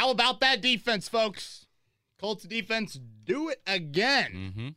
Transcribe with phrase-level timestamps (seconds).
[0.00, 1.66] How about that defense, folks?
[2.18, 4.32] Colts defense, do it again.
[4.32, 4.68] Mm-hmm.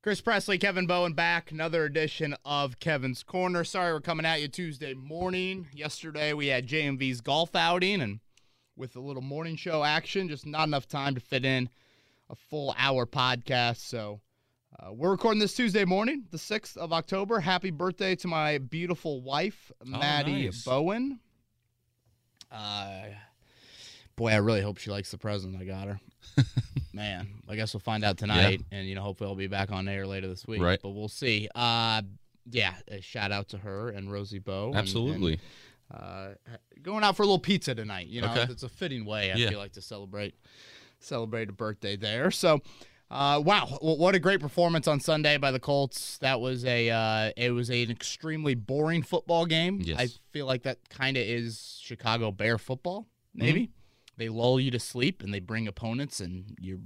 [0.00, 1.50] Chris Presley, Kevin Bowen back.
[1.50, 3.64] Another edition of Kevin's Corner.
[3.64, 5.66] Sorry we're coming at you Tuesday morning.
[5.72, 8.20] Yesterday we had JMV's golf outing and
[8.76, 11.68] with a little morning show action, just not enough time to fit in
[12.30, 13.78] a full hour podcast.
[13.78, 14.20] So
[14.78, 17.40] uh, we're recording this Tuesday morning, the 6th of October.
[17.40, 20.62] Happy birthday to my beautiful wife, Maddie nice.
[20.62, 21.18] Bowen.
[22.52, 23.06] Uh,
[24.22, 26.00] boy, I really hope she likes the present I got her.
[26.94, 29.88] Man, I guess we'll find out tonight, and you know, hopefully, I'll be back on
[29.88, 30.62] air later this week.
[30.62, 30.78] Right.
[30.80, 31.48] but we'll see.
[31.54, 32.02] Uh,
[32.48, 34.72] yeah, a shout out to her and Rosie Bow.
[34.74, 35.40] Absolutely.
[35.90, 36.28] and, uh,
[36.82, 38.06] going out for a little pizza tonight.
[38.06, 38.46] You know, Okay.
[38.52, 39.50] it's a fitting way I Yeah.
[39.50, 40.34] feel like to celebrate
[41.00, 42.30] celebrate a birthday there.
[42.30, 42.60] So.
[43.10, 46.16] Uh, wow, what a great performance on Sunday by the Colts.
[46.18, 49.82] That was a uh, it was an extremely boring football game.
[49.84, 49.98] Yes.
[50.00, 53.06] I feel like that kind of is Chicago Bear football.
[53.36, 53.44] Mm-hmm.
[54.16, 56.78] They lull you to sleep and they bring opponents and you're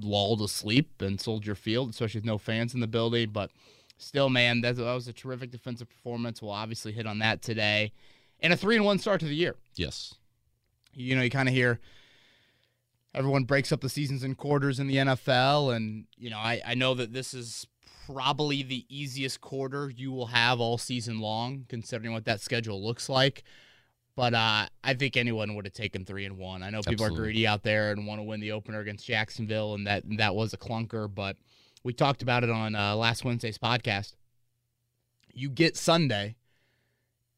[0.00, 3.30] lulled to sleep and Soldier Field, especially with no fans in the building.
[3.30, 3.50] But
[3.98, 6.40] still, man, that, that was a terrific defensive performance.
[6.40, 7.92] We'll obviously hit on that today,
[8.40, 10.14] and a three and one start to the year Yes.
[10.94, 11.80] you know, you kind of hear
[13.14, 15.74] everyone breaks up the seasons in quarters in the NFL.
[15.74, 17.66] And, you know, I, I know that this is
[18.06, 23.08] probably the easiest quarter you will have all season long, considering what that schedule looks
[23.08, 23.44] like.
[24.14, 26.62] But uh, I think anyone would have taken three and one.
[26.62, 29.74] I know people are greedy out there and want to win the opener against Jacksonville,
[29.74, 31.12] and that that was a clunker.
[31.12, 31.36] But
[31.82, 34.14] we talked about it on uh, last Wednesday's podcast.
[35.32, 36.36] You get Sunday,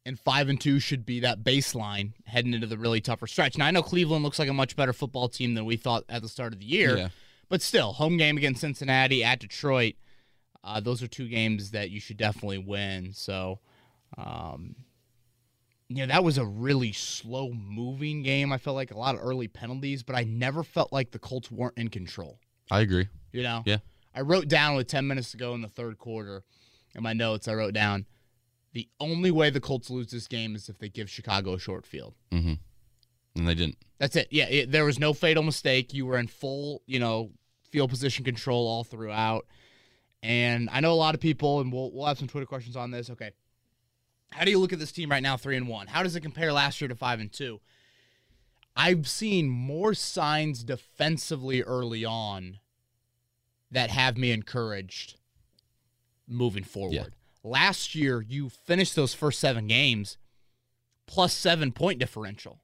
[0.05, 3.57] and five and two should be that baseline heading into the really tougher stretch.
[3.57, 6.21] Now I know Cleveland looks like a much better football team than we thought at
[6.21, 7.07] the start of the year, Yeah.
[7.47, 9.95] but still, home game against Cincinnati at Detroit.
[10.61, 13.13] Uh, those are two games that you should definitely win.
[13.13, 13.59] So,
[14.17, 14.75] um,
[15.89, 18.51] yeah, that was a really slow moving game.
[18.51, 21.51] I felt like a lot of early penalties, but I never felt like the Colts
[21.51, 22.39] weren't in control.
[22.71, 23.07] I agree.
[23.31, 23.63] You know?
[23.65, 23.77] Yeah.
[24.13, 26.43] I wrote down with 10 minutes to go in the third quarter
[26.95, 28.05] in my notes, I wrote down
[28.75, 31.85] the only way the Colts lose this game is if they give Chicago a short
[31.87, 32.13] field.
[32.31, 32.53] Mm-hmm.
[33.37, 33.77] And they didn't.
[33.99, 34.27] That's it.
[34.31, 35.93] Yeah, it, there was no fatal mistake.
[35.93, 37.31] You were in full, you know,
[37.71, 39.45] field position control all throughout.
[40.21, 42.91] And I know a lot of people, and we'll we'll have some Twitter questions on
[42.91, 43.09] this.
[43.09, 43.31] Okay,
[44.35, 45.87] how do you look at this team right now, three and one?
[45.87, 47.61] How does it compare last year to five and two?
[48.75, 52.59] I've seen more signs defensively early on
[53.71, 55.15] that have me encouraged
[56.27, 56.93] moving forward.
[56.93, 57.05] Yeah.
[57.43, 60.17] Last year, you finished those first seven games
[61.07, 62.59] plus seven point differential.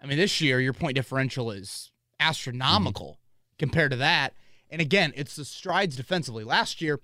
[0.00, 3.18] I mean, this year your point differential is astronomical
[3.58, 4.34] compared to that.
[4.70, 6.44] And again, it's the strides defensively.
[6.44, 7.00] Last year,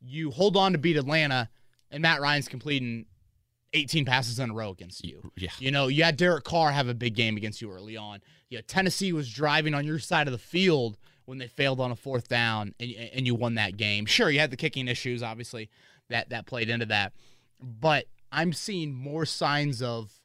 [0.00, 1.48] you hold on to beat Atlanta,
[1.94, 3.06] and Matt Ryan's completing
[3.72, 5.30] 18 passes in a row against you.
[5.36, 5.50] Yeah.
[5.58, 8.20] You know, you had Derek Carr have a big game against you early on.
[8.50, 11.92] You know, Tennessee was driving on your side of the field when they failed on
[11.92, 14.06] a fourth down, and, and you won that game.
[14.06, 15.70] Sure, you had the kicking issues, obviously,
[16.10, 17.12] that that played into that.
[17.60, 20.20] But I'm seeing more signs of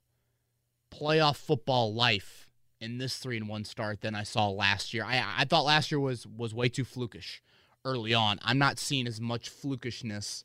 [0.92, 2.50] playoff football life
[2.82, 5.06] in this three and one start than I saw last year.
[5.06, 7.40] I I thought last year was was way too flukish
[7.86, 8.40] early on.
[8.42, 10.44] I'm not seeing as much flukishness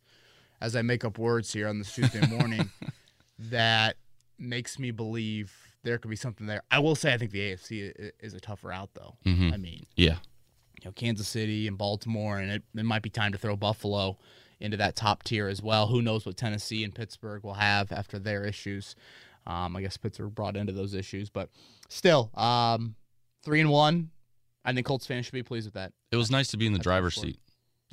[0.64, 2.70] as I make up words here on this Tuesday morning
[3.38, 3.96] that
[4.38, 5.52] makes me believe
[5.82, 6.62] there could be something there.
[6.70, 9.16] I will say I think the AFC is a tougher out though.
[9.26, 9.52] Mhm.
[9.52, 10.16] I mean, Yeah.
[10.80, 14.18] you know, Kansas City and Baltimore, and it, it might be time to throw Buffalo
[14.60, 15.88] into that top tier as well.
[15.88, 18.94] Who knows what Tennessee and Pittsburgh will have after their issues?
[19.46, 21.50] Um, I guess Pittsburgh brought into those issues, but
[21.90, 22.94] still, um,
[23.44, 24.10] three and one.
[24.64, 25.92] I think Colts fans should be pleased with that.
[26.10, 27.38] It was nice to be in the driver's seat.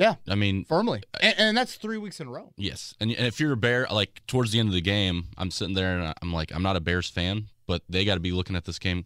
[0.02, 2.52] Yeah, I mean, firmly, and, and that's three weeks in a row.
[2.58, 2.94] yes.
[3.00, 5.76] And, and if you're a Bear, like towards the end of the game, I'm sitting
[5.76, 8.56] there and I'm like, I'm not a Bears fan, but they got to be looking
[8.56, 9.06] at this game.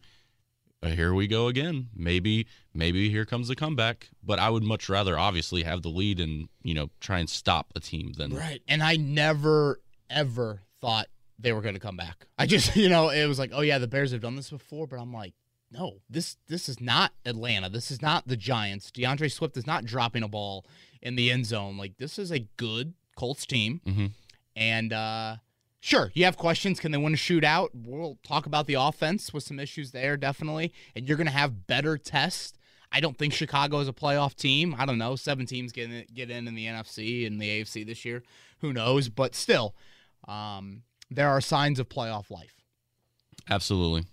[0.81, 1.89] uh, Here we go again.
[1.95, 4.09] Maybe, maybe here comes the comeback.
[4.23, 7.73] But I would much rather, obviously, have the lead and you know try and stop
[7.75, 8.61] a team than Right.
[8.67, 11.07] And I never, ever thought
[11.37, 12.25] they were going to come back.
[12.39, 14.87] I just, you know, it was like, oh yeah, the Bears have done this before,
[14.87, 15.33] but I'm like,
[15.71, 17.67] no, this this is not Atlanta.
[17.69, 18.91] This is not the Giants.
[18.91, 20.63] D'Andre Swift is not dropping a ball
[21.05, 21.77] in the end zone.
[21.77, 23.79] Like this is a good Colts team.
[23.85, 24.11] Mhm.
[24.57, 25.37] And uh
[25.79, 26.79] sure, you have questions.
[26.81, 27.69] Can they win a shootout?
[27.73, 30.73] We'll talk about the offense with some issues there, definitely.
[30.95, 32.53] And you're gonna have better tests.
[32.91, 34.75] I don't think Chicago is a playoff team.
[34.77, 35.15] I don't know.
[35.15, 38.23] Seven teams get in, get in in the NFC and the AFC this year.
[38.59, 39.09] Who knows?
[39.09, 39.75] But still,
[40.27, 42.61] um, there are signs of playoff life.
[43.49, 44.05] Absolutely.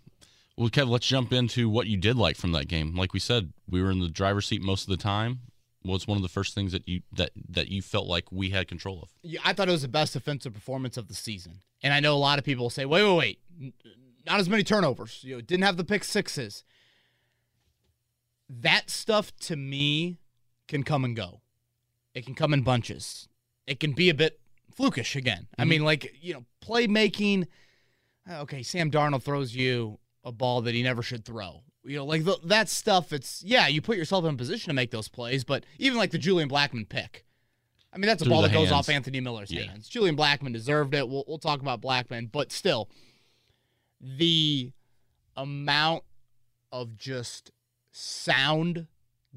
[0.56, 2.94] Well, Kev, let's jump into what you did like from that game.
[2.94, 5.41] Like we said, we were in the driver's seat most of the time.
[5.82, 8.69] What's one of the first things that you that that you felt like we had
[8.69, 9.08] control of?
[9.23, 11.61] Yeah, I thought it was the best defensive performance of the season.
[11.82, 13.17] And I know a lot of people say, wait, wait,
[13.58, 13.73] wait.
[14.25, 15.20] Not as many turnovers.
[15.25, 16.62] You know, didn't have the pick sixes.
[18.49, 20.19] That stuff to me
[20.69, 21.40] can come and go.
[22.14, 23.29] It can come in bunches.
[23.67, 24.38] It can be a bit
[24.76, 25.49] flukish again.
[25.58, 25.69] I Mhm.
[25.69, 27.46] mean, like, you know, playmaking.
[28.31, 31.64] Okay, Sam Darnold throws you a ball that he never should throw.
[31.84, 34.75] You know, like the, that stuff, it's, yeah, you put yourself in a position to
[34.75, 37.25] make those plays, but even like the Julian Blackmon pick.
[37.93, 39.64] I mean, that's a Through ball that goes off Anthony Miller's Yeah.
[39.64, 39.88] hands.
[39.88, 41.08] Julian Blackmon deserved it.
[41.08, 42.88] We'll, we'll talk about Blackmon, but still,
[44.00, 44.73] the
[45.37, 46.05] amount
[46.70, 47.50] of just
[47.90, 48.87] sound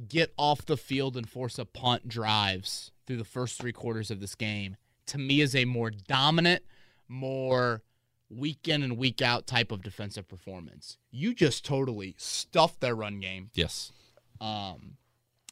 [0.07, 4.19] get off the field and force a punt drives through the first three quarters of
[4.19, 4.75] this game
[5.07, 6.63] to me is a more dominant,
[7.07, 7.81] more
[8.29, 10.97] week in and week out type of defensive performance.
[11.11, 13.49] You just totally stuffed their run game.
[13.53, 13.91] Yes.
[14.41, 14.97] Um,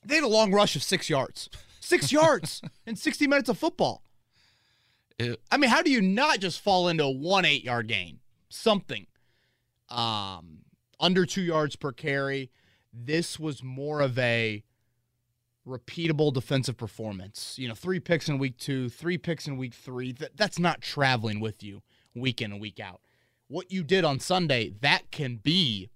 [0.05, 1.49] they had a long rush of six yards,
[1.79, 4.03] six yards in 60 minutes of football.
[5.19, 8.19] It, I mean, how do you not just fall into a one eight yard gain?
[8.49, 9.07] Something.
[9.89, 10.59] Um,
[10.99, 12.51] under two yards per carry.
[12.91, 14.63] This was more of a
[15.67, 17.55] repeatable defensive performance.
[17.57, 20.11] You know, three picks in week two, three picks in week three.
[20.13, 21.83] That, that's not traveling with you
[22.15, 23.01] week in and week out.
[23.47, 25.89] What you did on Sunday, that can be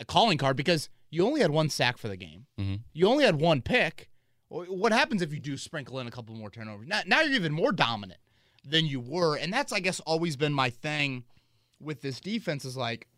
[0.00, 2.46] a calling card because you only had one sack for the game.
[2.58, 2.80] Mhm.
[2.92, 4.08] You only had one pick.
[4.48, 6.86] What happens if you do sprinkle in a couple more turnovers?
[6.86, 8.20] Now, now you're even more dominant
[8.64, 9.36] than you were.
[9.36, 11.24] And that's, I guess, always been my thing
[11.80, 13.08] with this defense is like,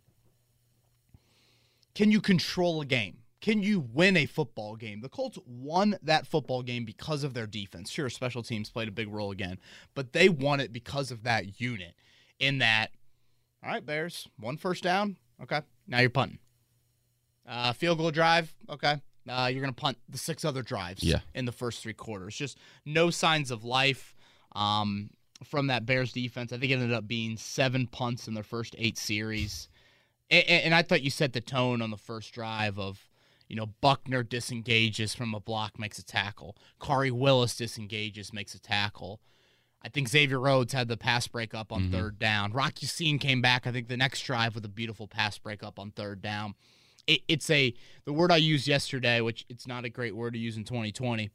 [1.94, 3.18] can you control a game?
[3.40, 5.00] Can you win a football game?
[5.00, 7.90] The Colts won that football game because of their defense.
[7.90, 9.58] Sure, special teams played a big role again,
[9.94, 11.94] but they won it because of that unit.
[12.38, 12.90] In that,
[13.62, 15.16] all right, Bears, one first down.
[15.42, 16.38] Okay, now you're punting.
[17.48, 18.54] Uh, field goal drive.
[18.68, 18.96] Okay,
[19.28, 21.02] uh, you're gonna punt the six other drives.
[21.02, 21.20] Yeah.
[21.34, 22.36] in the first three quarters.
[22.36, 24.14] Just no signs of life
[24.54, 25.10] um,
[25.44, 26.52] from that Bears defense.
[26.52, 29.68] I think it ended up being seven punts in their first eight series.
[30.30, 33.08] And, and I thought you set the tone on the first drive of,
[33.48, 36.56] you know, Buckner disengages from a block, makes a tackle.
[36.80, 39.20] Khari Willis disengages, makes a tackle.
[39.84, 41.92] I think Xavier Rhodes had the pass breakup on Mhm.
[41.92, 42.52] third down.
[42.52, 45.90] Rock Ya-Sin came back, I think, the next drive with a beautiful pass breakup on
[45.90, 46.54] third down.
[47.06, 47.74] It, it's a,
[48.06, 51.28] the word I used yesterday, which it's not a great word to use in 2020,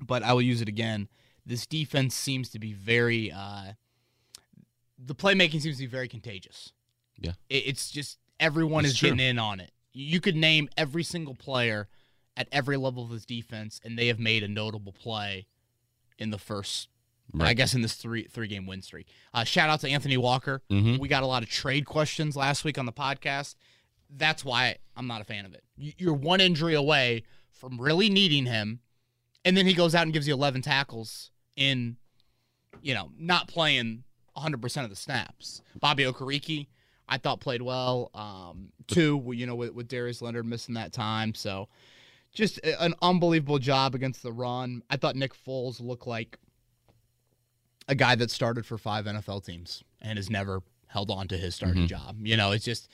[0.00, 1.08] but I will use it again.
[1.46, 3.74] This defense seems to be very, uh,
[4.98, 6.72] the playmaking seems to be very contagious.
[7.18, 7.32] Yeah.
[7.48, 9.10] It, it's just everyone is true.
[9.10, 9.70] getting in on it.
[9.92, 11.88] You could name every single player
[12.36, 15.46] at every level of this defense, and they have made a notable play
[16.18, 16.88] in the first,
[17.40, 19.06] I guess, in this three three game win streak.
[19.32, 20.62] Uh, shout out to Anthony Walker.
[20.70, 20.98] Mhm.
[20.98, 23.54] We got a lot of trade questions last week on the podcast.
[24.10, 25.64] That's why I'm not a fan of it.
[25.76, 28.80] You- You're one injury away from really needing him,
[29.44, 31.96] and then he goes out and gives you 11 tackles in,
[32.82, 34.04] you know, not playing
[34.36, 35.62] 100% of the snaps.
[35.78, 36.66] Bobby Okereke,
[37.08, 38.10] I thought played well.
[38.14, 41.34] Um, two, you know, with, with Darius Leonard missing that time.
[41.34, 41.68] So
[42.34, 44.82] just an unbelievable job against the run.
[44.90, 46.38] I thought Nick Foles looked like
[47.88, 51.54] a guy that started for five NFL teams and has never held on to his
[51.54, 51.88] starting Mhm.
[51.88, 52.16] job.
[52.26, 52.88] You know, it's just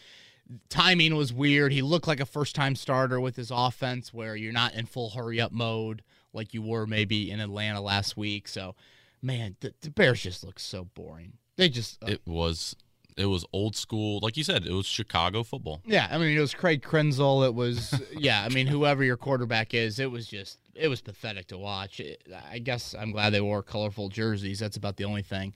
[0.68, 1.72] timing was weird.
[1.72, 5.10] He looked like a first time starter with his offense where you're not in full
[5.10, 6.02] hurry up mode
[6.32, 8.48] like you were maybe in Atlanta last week.
[8.48, 8.74] So,
[9.22, 11.34] man, the, the Bears just look so boring.
[11.56, 12.76] They just, uh, It was
[13.16, 15.82] it was old school, like you said, it was Chicago football.
[15.84, 17.44] yeah, I mean, it was Craig Krenzel.
[17.44, 21.48] It was, yeah, I mean, whoever your quarterback is, it was just, it was pathetic
[21.48, 22.00] to watch.
[22.00, 24.58] It, I guess I'm glad they wore colorful jerseys.
[24.58, 25.54] That's about the only thing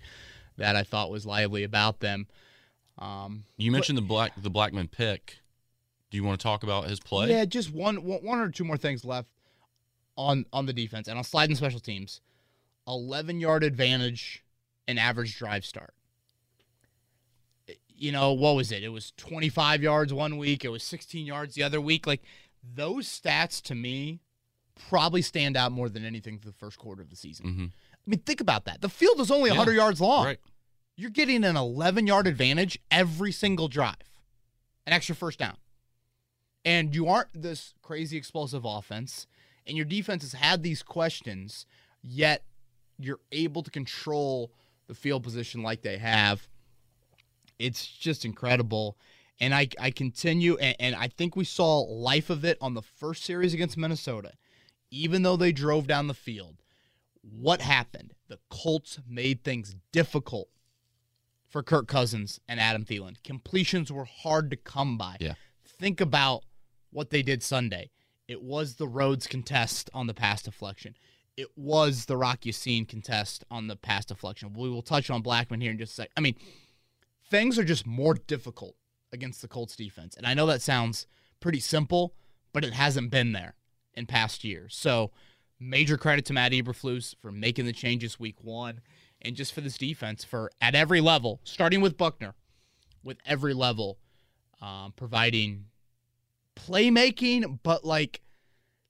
[0.57, 2.27] that I thought was lively about them.
[2.99, 5.39] Um, You mentioned the black the Blackmon pick.
[6.11, 7.31] Do you want to talk about his play?
[7.31, 9.29] Yeah, just one, one or two more things left
[10.17, 12.21] on on the defense, and I'll slide in special teams.
[12.87, 14.45] Eleven yard advantage
[14.87, 15.95] and average drive start.
[17.89, 18.83] You know what was it?
[18.83, 20.65] It was twenty five yards one week.
[20.65, 22.07] It was sixteen yards the other week.
[22.07, 22.23] Like
[22.63, 24.21] those stats to me
[24.89, 27.47] probably stand out more than anything for the first quarter of the season.
[27.47, 27.65] hmm
[28.05, 28.81] I mean, think about that.
[28.81, 30.25] The field is only Yeah, 100 yards long.
[30.25, 30.41] Right.
[30.97, 33.95] You're getting an 11 yard advantage every single drive,
[34.87, 35.57] an extra first down.
[36.65, 39.27] And you aren't this crazy explosive offense,
[39.67, 41.65] and your defense has had these questions,
[42.03, 42.45] yet
[42.99, 44.53] you're able to control
[44.89, 46.49] the field position like they have.
[47.59, 48.97] It's just incredible.
[49.41, 52.83] And I, I continue, and, and I think we saw life of it on the
[52.83, 54.33] first series against Minnesota.
[54.95, 56.57] Even though they drove down the field,
[57.23, 58.13] what happened?
[58.29, 60.51] The Colts made things difficult
[61.49, 63.17] for Kirk Cousins and Adam Thielen.
[63.25, 65.17] Completions were hard to come by.
[65.19, 65.35] Yeah.
[65.65, 66.45] Think about
[66.91, 67.91] what they did Sunday.
[68.29, 70.95] It was the Rhodes contest on the pass deflection.
[71.39, 74.53] It was the Rocky Ya-Sin contest on the pass deflection.
[74.53, 76.11] We will touch on Blackmon here in just a sec.
[76.19, 76.37] I mean,
[77.31, 78.77] things are just more difficult
[79.11, 80.17] against the Colts defense.
[80.19, 81.07] And I know that sounds
[81.41, 82.15] pretty simple,
[82.53, 83.55] but it hasn't been there
[83.95, 84.75] in past years.
[84.75, 85.11] So
[85.59, 88.81] major credit to Matt Eberflus for making the changes week one
[89.21, 92.35] and just for this defense for at every level, starting with Buckner,
[93.05, 93.99] with every level,
[94.61, 95.67] um, providing
[96.57, 98.21] playmaking, but like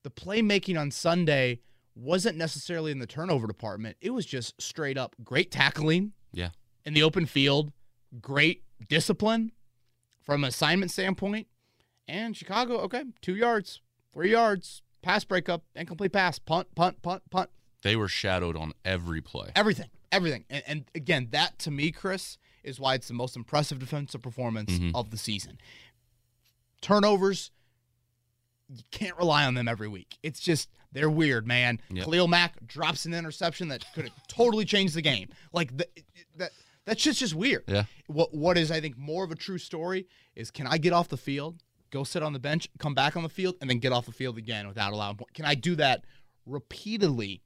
[0.02, 1.61] the playmaking on Sunday
[1.94, 3.97] wasn't necessarily in the turnover department.
[4.00, 6.12] It was just straight up great tackling.
[6.32, 6.50] Yeah.
[6.85, 7.73] In the open field,
[8.21, 9.52] great discipline
[10.23, 11.47] from an assignment standpoint.
[12.09, 13.80] And Chicago, okay, two yards,
[14.12, 17.50] three yards, pass breakup, incomplete pass, punt, punt, punt, punt.
[17.82, 19.50] They were shadowed on every play.
[19.56, 20.44] Everything, everything.
[20.49, 24.78] And, and again, that to me, Chris, is why it's the most impressive defensive performance
[24.78, 24.92] Mhm.
[24.94, 25.59] of the season.
[26.80, 27.50] Turnovers,
[28.68, 30.16] you can't rely on them every week.
[30.23, 31.80] It's just they're weird, man.
[31.90, 32.04] Yep.
[32.04, 35.28] Khalil Mack drops an interception that could have totally changed the game.
[35.52, 35.88] Like the,
[36.37, 36.50] that
[36.85, 37.64] that shit's just weird.
[37.68, 37.85] Yeah.
[38.06, 41.09] What what is I think more of a true story is can I get off
[41.09, 43.92] the field, go sit on the bench, come back on the field, and then get
[43.92, 45.32] off the field again without allowing point?
[45.34, 46.02] Can I do that
[46.46, 47.42] repeatedly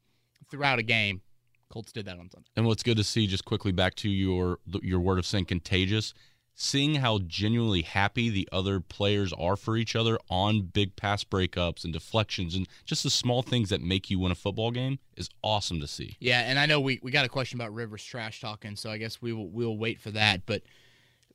[0.51, 1.21] throughout a game?
[1.69, 2.49] Colts did that on Sunday.
[2.57, 6.15] And what's good to see, just quickly back to your your word of saying contagious,
[6.55, 11.83] seeing how genuinely happy the other players are for each other on big pass breakups
[11.83, 15.29] and deflections and just the small things that make you win a football game is
[15.43, 16.17] awesome to see.
[16.21, 18.99] Yeah, and I know we, we got a question about Rivers trash talking, so I
[18.99, 20.47] guess we will we'll wait for that.
[20.47, 20.63] But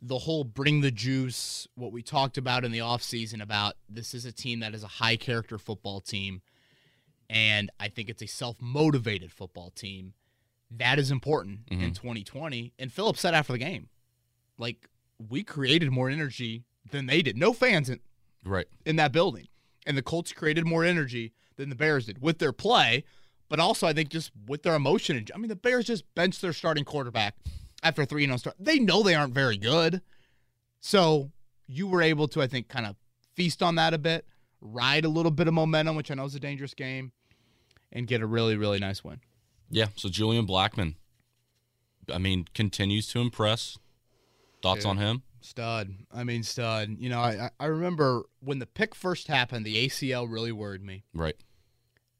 [0.01, 4.25] the whole bring the juice, what we talked about in the offseason about this is
[4.25, 6.41] a team that is a high character football team,
[7.29, 10.13] and I think it's a self motivated football team.
[10.71, 11.91] That is important in mm-hmm.
[11.91, 12.73] 2020.
[12.79, 13.89] And Phillips said after the game,
[14.57, 14.89] like,
[15.29, 17.37] we created more energy than they did.
[17.37, 17.99] No fans in,
[18.43, 18.67] Right.
[18.85, 19.47] in that building.
[19.85, 23.03] And the Colts created more energy than the Bears did with their play,
[23.49, 25.23] but also I think just with their emotion.
[25.35, 27.35] I mean, the Bears just benched their starting quarterback
[27.83, 28.55] after three and oh start.
[28.59, 30.01] They know they aren't very good,
[30.79, 31.31] so
[31.67, 32.95] you were able to, I think, kind of
[33.35, 34.25] feast on that a bit,
[34.59, 37.11] ride a little bit of momentum, which I know is a dangerous game,
[37.91, 39.21] and get a really really nice win.
[39.69, 39.87] Yeah.
[39.95, 40.95] So Julian Blackmon,
[42.13, 43.77] I mean, continues to impress.
[44.61, 44.91] Thoughts Yeah.
[44.91, 45.23] on him?
[45.43, 45.95] Stud.
[46.11, 46.97] I mean, stud.
[46.99, 51.03] You know, I- I remember when the pick first happened, the ACL really worried me.
[51.13, 51.35] Right.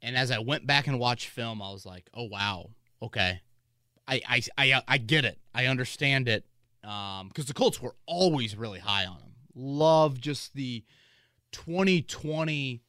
[0.02, 3.42] And as I went back and watched film, I was like, "Oh wow, okay,
[4.12, 5.40] I I I, uh, I get it.
[5.56, 6.46] I understand it."
[6.84, 9.32] Um, because the Colts were always really high on him.
[9.56, 10.84] Love just the
[11.52, 12.82] 2020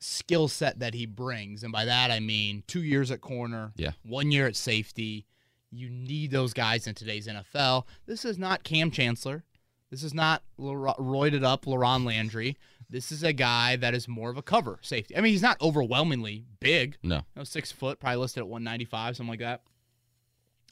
[0.00, 3.92] skill set that he brings, and by that I mean two years at corner, Yeah.
[4.02, 5.26] one year at safety.
[5.70, 7.86] You need those guys in today's NFL.
[8.06, 9.44] This is not Kam Chancellor.
[9.90, 12.56] This is not roided up LaRon Landry.
[12.90, 15.16] This is a guy that is more of a cover safety.
[15.16, 16.96] I mean, he's not overwhelmingly big.
[17.02, 17.16] No.
[17.16, 19.62] You know, six foot, probably listed at 195, something like that.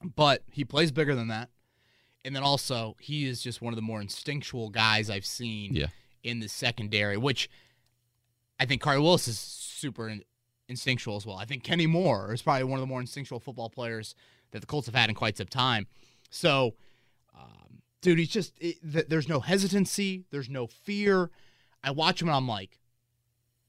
[0.02, 1.50] But he plays bigger than that.
[2.24, 5.86] And then also, he is just one of the more instinctual guys I've seen Yeah.
[6.22, 7.48] in the secondary, which
[8.58, 10.24] I think Carl Willis is super in-
[10.68, 11.36] instinctual as well.
[11.36, 14.14] I think Kenny Moore is probably one of the more instinctual football players
[14.50, 15.86] that the Colts have had in quite some time.
[16.30, 16.74] So,
[17.38, 21.30] um, dude, he's just it, th- there's no hesitancy, there's no fear.
[21.84, 22.80] I watch him and I'm like,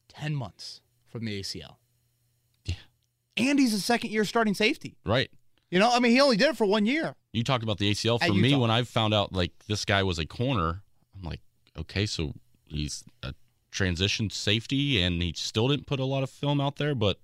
[0.07, 1.77] ten months from the ACL.
[2.65, 2.75] Yeah.
[3.37, 4.97] and he's a second year starting safety.
[5.05, 5.29] Right.
[5.69, 7.15] You know, I mean, he only did it for one year.
[7.33, 8.19] You talked about the ACL.
[8.25, 10.81] For me, when I found out like this guy was a corner,
[11.15, 11.41] I'm like,
[11.77, 12.33] okay, so
[12.65, 13.33] he's a
[13.71, 17.19] transition safety, and he still didn't put a lot of film out there, but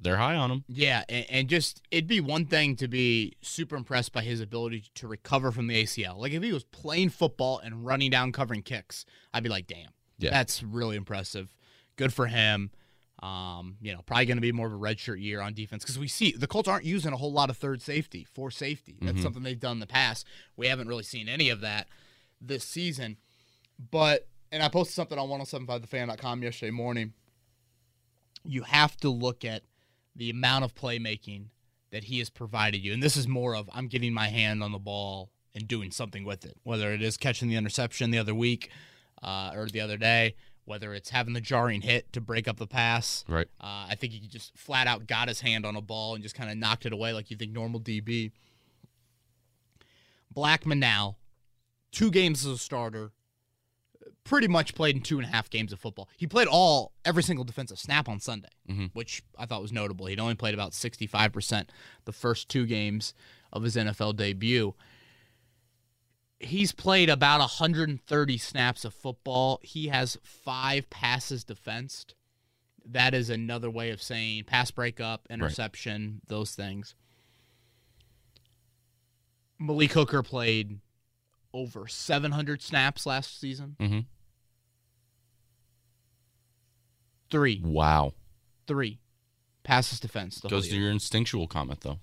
[0.00, 0.64] they're high on him.
[0.68, 4.84] Yeah, and, and just it'd be one thing to be super impressed by his ability
[4.96, 6.18] to recover from the ACL.
[6.18, 9.90] Like if he was playing football and running down covering kicks, I'd be like, damn,
[10.18, 10.30] Yeah.
[10.30, 11.48] that's really impressive.
[11.96, 12.70] Good for him.
[13.20, 15.98] Um, you know, probably going to be more of a redshirt year on defense because
[15.98, 18.96] we see the Colts aren't using a whole lot of third safety for safety.
[19.00, 19.22] That's Mhm.
[19.22, 20.24] something they've done in the past.
[20.56, 21.88] We haven't really seen any of that
[22.40, 23.16] this season.
[23.90, 27.12] But and I posted something on 1075thefan.com yesterday morning.
[28.44, 29.62] You have to look at
[30.16, 31.46] the amount of playmaking
[31.90, 32.92] that he has provided you.
[32.92, 36.24] And this is more of I'm getting my hand on the ball and doing something
[36.24, 38.70] with it, whether it is catching the interception the other week
[39.22, 40.34] uh, or the other day,
[40.68, 43.24] whether it's having the jarring hit to break up the pass.
[43.26, 43.48] Right.
[43.60, 46.34] Uh, I think he just flat out got his hand on a ball and just
[46.34, 48.30] kind of knocked it away like you think normal DB.
[50.34, 51.16] Blackmon now,
[51.90, 53.12] two games as a starter,
[54.24, 56.08] pretty much played in two and a half games of football.
[56.16, 58.90] He played all every single defensive snap on Sunday, Mhm.
[58.92, 60.06] which I thought was notable.
[60.06, 61.72] He'd only played about sixty five percent
[62.04, 63.14] the first two games
[63.52, 64.74] of his NFL debut.
[66.40, 69.58] He's played about 130 snaps of football.
[69.62, 72.14] He has five passes defensed.
[72.86, 76.94] That is another way of saying pass breakup, interception, those things.
[79.58, 80.78] Malik Hooker played
[81.52, 83.76] over 700 snaps last season.
[83.80, 84.00] Mm-hmm.
[87.30, 88.12] Three, Wow.
[88.66, 89.00] three
[89.64, 90.40] passes defense.
[90.40, 91.98] Goes to your instinctual comment though.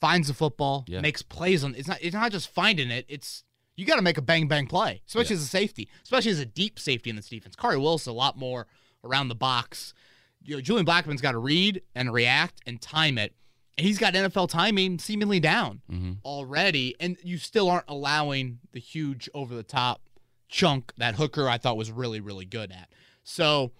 [0.00, 1.00] Finds the football, Yeah.
[1.00, 1.74] makes plays on.
[1.74, 1.98] It's not.
[2.02, 3.06] It's not just finding it.
[3.08, 3.44] It's
[3.76, 5.40] you got to make a bang bang play, especially Yeah.
[5.40, 7.56] as a safety, especially as a deep safety in this defense.
[7.56, 8.66] Corey Wilson a lot more
[9.04, 9.94] around the box.
[10.42, 13.34] You know, Julian Blackmon's got to read and react and time it,
[13.78, 16.12] and he's got NFL timing seemingly down Mm-hmm.
[16.24, 20.02] already, and you still aren't allowing the huge over the top
[20.48, 22.92] chunk that Hooker I thought was really really good at.
[23.24, 23.72] So.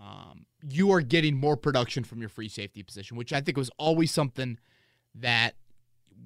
[0.00, 3.68] Um, you are getting more production from your free safety position, which I think was
[3.78, 4.56] always something
[5.20, 5.54] that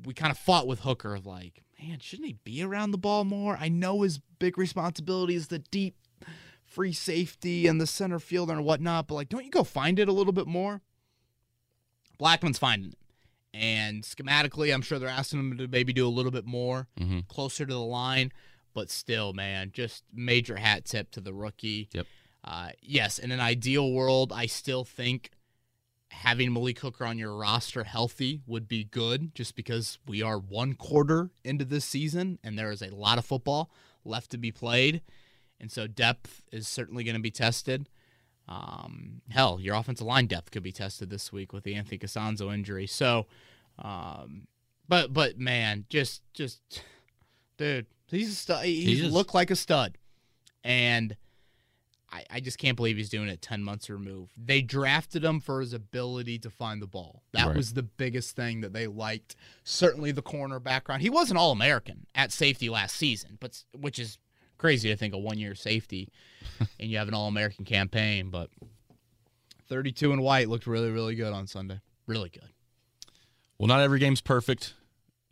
[0.04, 3.24] we kind of fought with Hooker of like, man, shouldn't he be around the ball
[3.24, 3.56] more?
[3.60, 5.96] I know his big responsibility is the deep
[6.64, 10.08] free safety and the center fielder and whatnot, but like, don't you go find it
[10.08, 10.80] a little bit more?
[12.18, 12.98] Blackmon's finding it.
[13.54, 17.20] And schematically, I'm sure they're asking him to maybe do a little bit more Mm-hmm.
[17.28, 18.32] closer to the line,
[18.74, 21.88] but still, man, just major hat tip to the rookie.
[21.92, 22.06] Yep.
[22.44, 25.30] Uh, yes, in an ideal world, I still think
[26.12, 30.74] having Malik Hooker on your roster healthy would be good just because we are one
[30.74, 33.70] quarter into this season and there is a lot of football
[34.04, 35.00] left to be played.
[35.60, 37.88] And so depth is certainly going to be tested.
[38.48, 42.52] Um, hell, your offensive line depth could be tested this week with the Anthony Castonzo
[42.52, 42.86] injury.
[42.86, 43.26] So,
[43.78, 44.46] um,
[44.88, 46.60] but but man, just just
[47.56, 48.64] dude, he's a stud.
[48.64, 49.96] He looked like a stud,
[50.64, 51.16] and
[52.12, 54.32] I, I just can't believe he's doing it ten months removed.
[54.36, 57.22] They drafted him for his ability to find the ball.
[57.32, 57.56] That Right.
[57.56, 59.34] was the biggest thing that they liked.
[59.64, 61.00] Certainly the corner background.
[61.02, 64.18] He was an All American at safety last season, but which is
[64.58, 66.10] crazy to think a one year safety,
[66.78, 68.28] and you have an All American campaign.
[68.30, 68.50] But
[69.68, 71.80] thirty two and white looked really really good on Sunday.
[72.06, 72.48] Really good.
[73.58, 74.74] Well, not every game's perfect.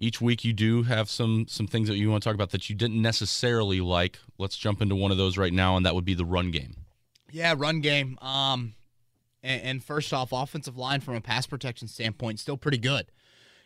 [0.02, 2.70] Each week you do have some some things that you want to talk about that
[2.70, 4.18] you didn't necessarily like.
[4.38, 6.74] Let's jump into one of those right now, and that would be the run game.
[7.30, 8.18] Yeah, run game.
[8.22, 8.74] Um,
[9.42, 13.12] and, and first off, offensive line from a pass protection standpoint, still pretty good.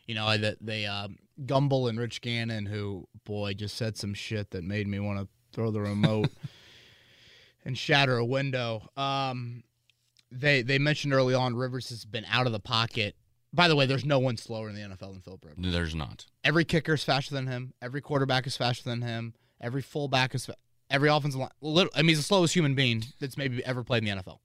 [0.07, 4.51] You know, that they um, Gumbel and Rich Gannon, who boy just said some shit
[4.51, 6.31] that made me want to throw the remote
[7.65, 8.89] and shatter a window.
[8.97, 9.63] Um,
[10.31, 13.17] they they mentioned early on Rivers has been out of the pocket.
[13.55, 15.73] By the way, there's no one slower in the NFL than Philip Rivers.
[15.73, 16.27] There's not.
[16.43, 17.73] Every kicker is faster than him.
[17.81, 19.35] Every quarterback is faster than him.
[19.61, 20.47] Every fullback is.
[20.47, 20.57] Fa-
[20.91, 21.51] every offensive line.
[21.61, 24.39] lit- I mean, he's the slowest human being that's maybe ever played in the NFL.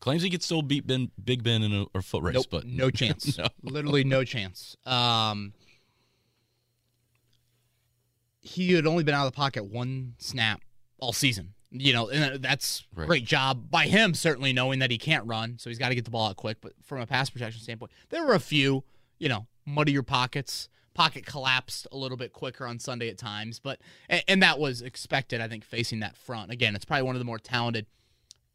[0.00, 2.66] Claims he could still beat ben, Big Ben in a, a foot race, Nope, but
[2.66, 3.38] no chance.
[3.38, 3.46] No.
[3.62, 4.76] Literally no chance.
[4.86, 5.52] Um,
[8.40, 10.62] he had only been out of the pocket one snap
[10.98, 11.54] all season.
[11.72, 13.06] You know, and that's Right.
[13.06, 14.12] great job by him.
[14.14, 16.58] Certainly knowing that he can't run, so he's got to get the ball out quick.
[16.60, 18.82] But from a pass protection standpoint, there were a few,
[19.18, 20.68] you know, muddy your pockets.
[20.94, 23.78] Pocket collapsed a little bit quicker on Sunday at times, but
[24.08, 25.40] and, and that was expected.
[25.40, 27.86] I think facing that front again, it's probably one of the more talented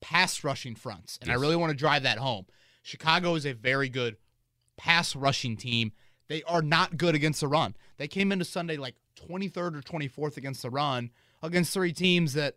[0.02, 2.46] pass rushing fronts, and I really want to drive that home.
[2.84, 4.18] Chicago is a very good
[4.78, 5.94] pass rushing team.
[6.28, 7.76] They are not good against the run.
[7.98, 12.56] They came into Sunday like 23rd or 24th against the run against three teams that,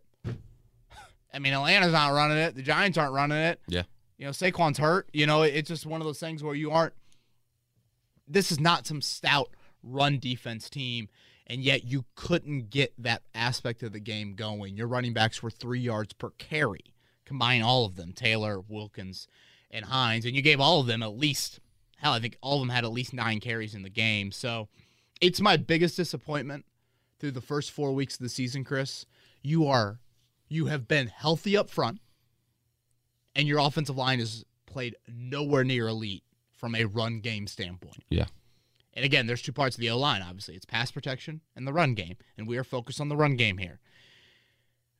[1.32, 2.54] I mean, Atlanta's not running it.
[2.54, 3.60] The Giants aren't running it.
[3.68, 3.82] Yeah.
[4.16, 5.08] You know, Saquon's hurt.
[5.12, 6.94] You know, it's just one of those things where you aren't,
[8.26, 9.50] this is not some stout
[9.82, 11.08] run defense team.
[11.46, 14.76] And yet you couldn't get that aspect of the game going.
[14.76, 16.94] Your running backs were three yards per carry.
[17.24, 19.28] Combine all of them Taylor, Wilkins,
[19.70, 20.24] and Hines.
[20.24, 21.60] And you gave all of them at least,
[21.96, 24.30] hell, I think all of them had at least nine carries in the game.
[24.30, 24.68] So
[25.20, 26.64] it's my biggest disappointment
[27.18, 29.06] through the first four weeks of the season, Chris.
[29.42, 30.00] You are,
[30.48, 32.00] you have been healthy up front,
[33.34, 38.04] and your offensive line has played nowhere near elite from a run game standpoint.
[38.10, 38.26] Yeah.
[38.94, 40.56] And again, there's two parts of the O line, obviously.
[40.56, 42.16] It's pass protection and the run game.
[42.36, 43.78] And we are focused on the run game here.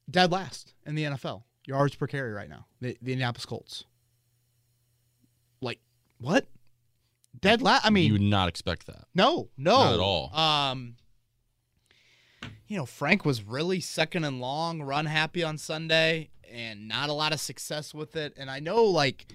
[0.09, 1.43] Dead last in the NFL.
[1.67, 2.67] Yards per carry right now.
[2.81, 3.85] The, the Indianapolis Colts.
[5.61, 5.81] Like,
[6.19, 6.47] what?
[7.39, 7.85] Dead last?
[7.85, 9.05] I mean, you would not expect that.
[9.15, 9.79] no, no.
[9.79, 10.35] Not at all.
[10.35, 10.95] Um,
[12.69, 17.15] you know, Frank was really second and long, run happy on Sunday, and not a
[17.15, 18.35] lot of success with it.
[18.37, 19.27] And I know, like,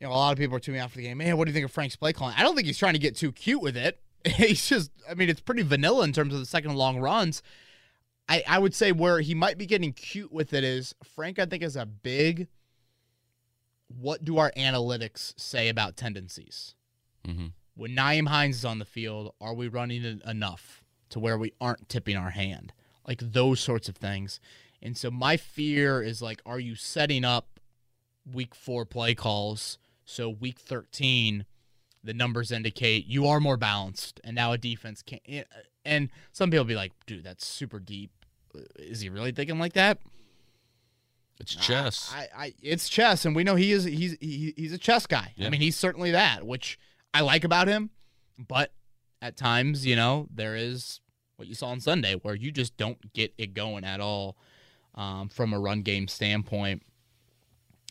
[0.00, 1.18] you know, a lot of people are tuning after the game.
[1.18, 2.34] Man, what do you think of Frank's play calling?
[2.36, 4.00] I don't think he's trying to get too cute with it.
[4.26, 7.42] He's just, I mean, it's pretty vanilla in terms of the second and long runs.
[8.26, 11.44] I, I would say where he might be getting cute with it is Frank, I
[11.44, 12.48] think, is a big.
[13.88, 16.74] What do our analytics say about tendencies?
[17.24, 20.83] hmm when Nyheim Hines is on the field, are we running enough
[21.14, 22.72] to where we aren't tipping our hand?
[23.08, 24.40] Like those sorts of things.
[24.82, 27.58] And so my fear is like, are you setting up
[28.30, 31.46] week four play calls so week 13
[32.04, 35.20] the numbers indicate you are more balanced, and now a defense can.
[35.26, 38.10] not eh, eh, And some people be like, "Dude, that's super deep."
[38.54, 39.98] Uh, is he really thinking like that?
[41.40, 42.12] It's chess.
[42.14, 43.84] I, I, it's chess, and we know he is.
[43.84, 45.32] He's he, he's a chess guy.
[45.36, 45.46] Yeah.
[45.46, 46.78] I mean, he's certainly that, which
[47.12, 47.90] I like about him.
[48.38, 48.72] But
[49.22, 51.00] at times, you know, there is
[51.36, 54.36] what you saw on Sunday where you just don't get it going at all
[54.94, 56.82] um, from a run game standpoint.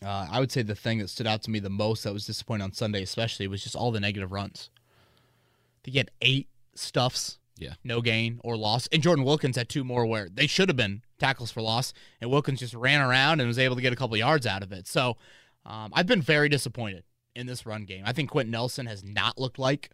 [0.04, 2.26] Uh, I would say the thing that stood out to me the most that was
[2.26, 4.70] disappointing on Sunday, especially, was just all the negative runs.
[5.84, 7.74] To get eight stuffs, Yeah.
[7.84, 11.02] no gain or loss, and Jordan Wilkins had two more where they should have been
[11.18, 14.16] tackles for loss, and Wilkins just ran around and was able to get a couple
[14.16, 14.86] yards out of it.
[14.88, 15.16] So
[15.64, 17.04] um, I've been very disappointed
[17.36, 18.02] in this run game.
[18.06, 19.90] I think Quenton Nelson has not looked like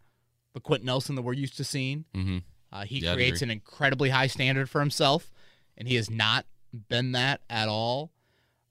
[0.54, 2.04] the Quenton Nelson that we're used to seeing.
[2.14, 2.38] mm-hmm.
[2.72, 5.33] Uh, he Yeah, creates an incredibly high standard for himself,
[5.76, 6.46] and he has not
[6.88, 8.12] been that at all.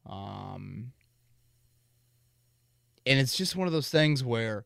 [0.05, 0.93] Um,
[3.05, 4.65] and it's just one of those things where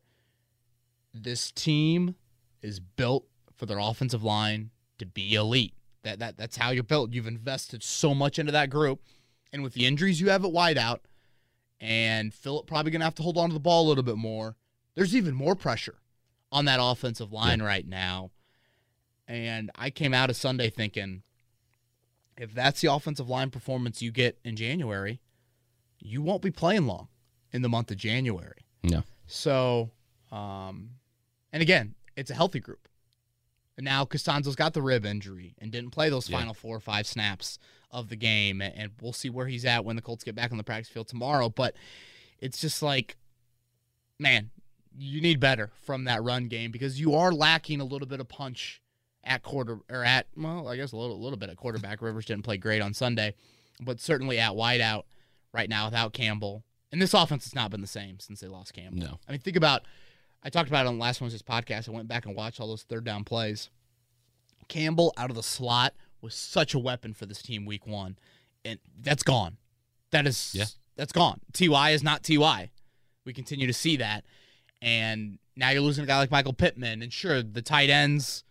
[1.13, 2.15] this team
[2.61, 5.73] is built for their offensive line to be elite.
[6.03, 7.13] That that that's how you're built.
[7.13, 9.01] You've invested so much into that group,
[9.51, 10.99] and with the injuries you have at wideout,
[11.79, 14.57] and Philip probably gonna have to hold on to the ball a little bit more.
[14.95, 15.95] There's even more pressure
[16.51, 18.31] on that offensive line right now.
[19.27, 21.23] And I came out of Sunday thinking,
[22.37, 25.21] if that's the offensive line performance you get in January,
[25.99, 27.07] you won't be playing long
[27.51, 28.65] in the month of January.
[28.83, 29.03] No.
[29.27, 29.91] So,
[30.31, 30.89] um,
[31.53, 32.87] and again, it's a healthy group.
[33.77, 36.37] And now Castonzo's got the rib injury and didn't play those Yeah.
[36.39, 37.57] final four or five snaps
[37.89, 38.61] of the game.
[38.61, 40.89] And and we'll see where he's at when the Colts get back on the practice
[40.89, 41.49] field tomorrow.
[41.49, 41.75] But
[42.39, 43.15] it's just like,
[44.19, 44.51] man,
[44.95, 48.27] you need better from that run game because you are lacking a little bit of
[48.27, 48.79] punch
[49.23, 52.01] at quarter or at well, I guess a little little bit at quarterback.
[52.01, 53.33] Rivers didn't play great on Sunday,
[53.81, 55.03] but certainly at wideout
[55.53, 56.63] right now without Campbell.
[56.91, 58.99] And this offense has not been the same since they lost Campbell.
[58.99, 59.19] No.
[59.27, 59.83] I mean, think about
[60.43, 61.87] I talked about it on last Wednesday's podcast.
[61.87, 63.69] I went back and watched all those third down plays.
[64.67, 68.17] Campbell out of the slot was such a weapon for this team week one.
[68.65, 69.57] And that's gone.
[70.11, 70.65] That is Yeah.
[70.95, 71.41] that's gone.
[71.53, 72.71] TY is not TY.
[73.25, 74.25] We continue to see that.
[74.81, 77.01] And now you're losing a guy like Michael Pittman.
[77.01, 78.43] And sure, the tight ends,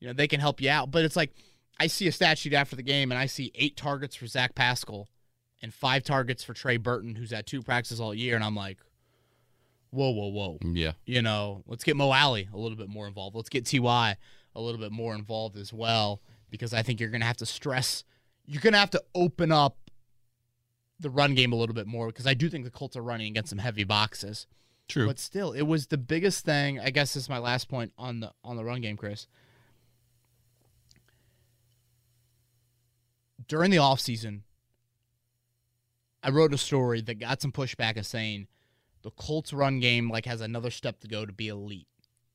[0.00, 0.90] you know, they can help you out.
[0.90, 1.32] But it's like
[1.78, 4.54] I see a stat sheet after the game and I see eight targets for Zach
[4.54, 5.08] Pascal
[5.62, 8.78] and five targets for Trey Burton, who's had two practices all year, and I'm like,
[9.90, 10.58] whoa, whoa, whoa.
[10.62, 10.92] Yeah.
[11.06, 13.34] You know, let's get Mo Alley a little bit more involved.
[13.34, 14.16] Let's get Ty
[14.54, 18.04] a little bit more involved as well, because I think you're gonna have to stress
[18.46, 19.76] you're gonna have to open up
[20.98, 23.26] the run game a little bit more because I do think the Colts are running
[23.26, 24.46] against some heavy boxes.
[24.88, 25.06] True.
[25.06, 26.80] But still, it was the biggest thing.
[26.80, 29.26] I guess this is my last point on the on the run game, Chris.
[33.48, 34.40] During the offseason,
[36.22, 38.48] I wrote a story that got some pushback of saying
[39.02, 41.86] the Colts run game like has another step to go to be elite.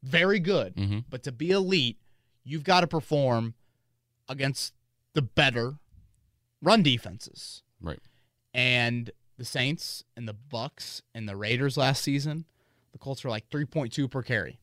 [0.04, 1.00] Very good, mm-hmm.
[1.10, 1.97] but to be elite,
[2.43, 3.54] you've got to perform
[4.30, 4.74] against
[5.13, 5.76] the better
[6.62, 7.63] run defenses.
[7.82, 8.00] Right.
[8.54, 12.45] And the Saints and the Bucks and the Raiders last season,
[12.93, 14.60] the Colts were like 3.2 per carry.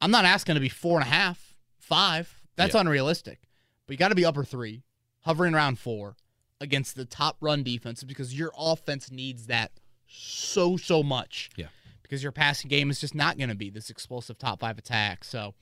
[0.00, 2.42] I'm not asking to be four and a half, five.
[2.56, 2.80] That's Yeah.
[2.80, 3.40] unrealistic.
[3.86, 4.82] But you got to be upper three,
[5.24, 6.16] hovering around four
[6.60, 9.72] against the top run defenses because your offense needs that
[10.06, 11.50] so, so much.
[11.56, 11.66] Yeah.
[12.02, 15.24] Because your passing game is just not going to be this explosive top five attack.
[15.24, 15.54] So,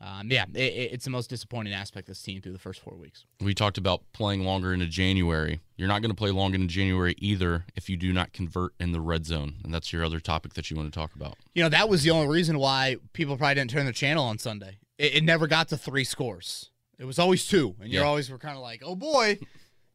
[0.00, 2.80] um, yeah, it, it- it's the most disappointing aspect of this team through the first
[2.80, 3.26] four weeks.
[3.40, 5.60] We talked about playing longer into January.
[5.76, 8.92] You're not going to play long into January either if you do not convert in
[8.92, 11.36] the red zone, and that's your other topic that you want to talk about.
[11.54, 14.38] You know, that was the only reason why people probably didn't turn the channel on
[14.38, 14.78] Sunday.
[14.98, 16.70] It, it never got to three scores.
[17.00, 18.04] It was always two, and you Yeah.
[18.06, 19.38] always were kind of like, "Oh boy,"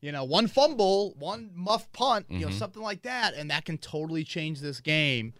[0.02, 2.58] you know, one fumble, one muff punt, you know, Mhm.
[2.58, 5.34] something like that, and that can totally change this game.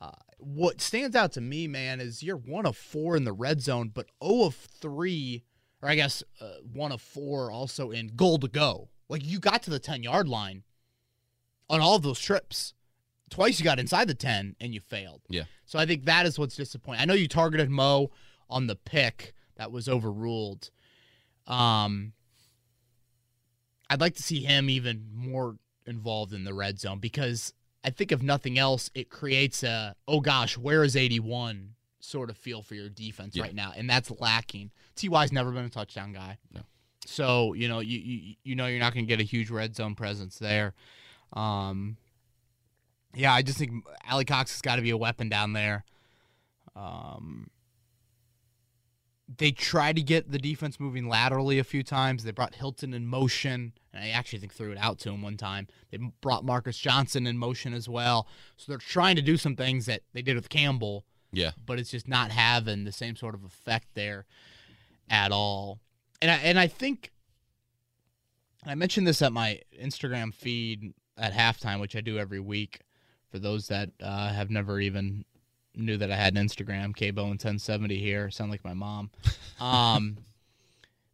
[0.00, 3.60] Uh, what stands out to me, man, is you're one of four in the red
[3.60, 5.42] zone, but zero of three,
[5.82, 8.88] or I guess uh, one of four also in goal to go.
[9.08, 10.62] Like you got to the ten yard line
[11.68, 12.72] on all of those trips.
[13.30, 15.22] Twice you got inside the ten and you failed.
[15.28, 15.44] Yeah.
[15.64, 17.02] So I think that is what's disappointing.
[17.02, 18.10] I know you targeted Mo
[18.48, 20.70] on the pick that was overruled.
[21.46, 22.12] Um,
[23.90, 27.52] I'd like to see him even more involved in the red zone because
[27.84, 32.36] I think if nothing else, it creates a oh gosh, where is 81 sort of
[32.36, 33.42] feel for your defense Yeah.
[33.44, 34.70] right now, and that's lacking.
[34.96, 36.38] Ty's never been a touchdown guy.
[36.52, 36.60] No.
[37.06, 39.76] So you know you you, you know you're not going to get a huge red
[39.76, 40.72] zone presence there.
[41.34, 41.96] Um,
[43.14, 45.84] yeah, I just think Alie-Cox has got to be a weapon down there.
[46.74, 47.48] Um,
[49.26, 52.24] they tried to get the defense moving laterally a few times.
[52.24, 55.36] They brought Hilton in motion, and I actually think threw it out to him one
[55.38, 55.66] time.
[55.90, 58.28] They brought Marcus Johnson in motion as well.
[58.58, 61.52] So they're trying to do some things that they did with Campbell Yeah.
[61.64, 64.26] but it's just not having the same sort of effect there
[65.08, 65.80] at all.
[66.20, 67.10] And I and I think
[68.66, 72.80] I mentioned this at my Instagram feed at halftime, which I do every week.
[73.30, 75.24] For those that uh, have never even
[75.74, 78.30] knew that I had an Instagram, K Bone 1070 here.
[78.30, 79.10] Sound like my mom.
[79.60, 80.16] Um,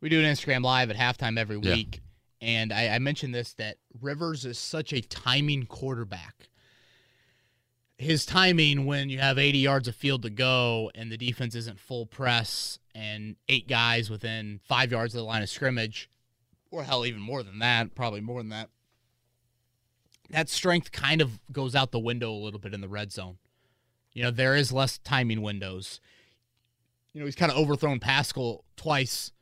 [0.00, 1.74] we do an Instagram live at halftime every Yeah.
[1.74, 2.00] week,
[2.40, 6.48] and I, I mentioned this that Rivers is such a timing quarterback.
[7.98, 11.78] His timing when you have 80 yards of field to go and the defense isn't
[11.78, 16.08] full press and eight guys within five yards of the line of scrimmage,
[16.70, 18.70] or hell, even more than that, probably more than that.
[20.30, 23.36] That strength kind of goes out the window a little bit in the red zone.
[24.12, 26.00] You know, there is less timing windows.
[27.12, 29.32] You know, he's kind of overthrown Pascal twice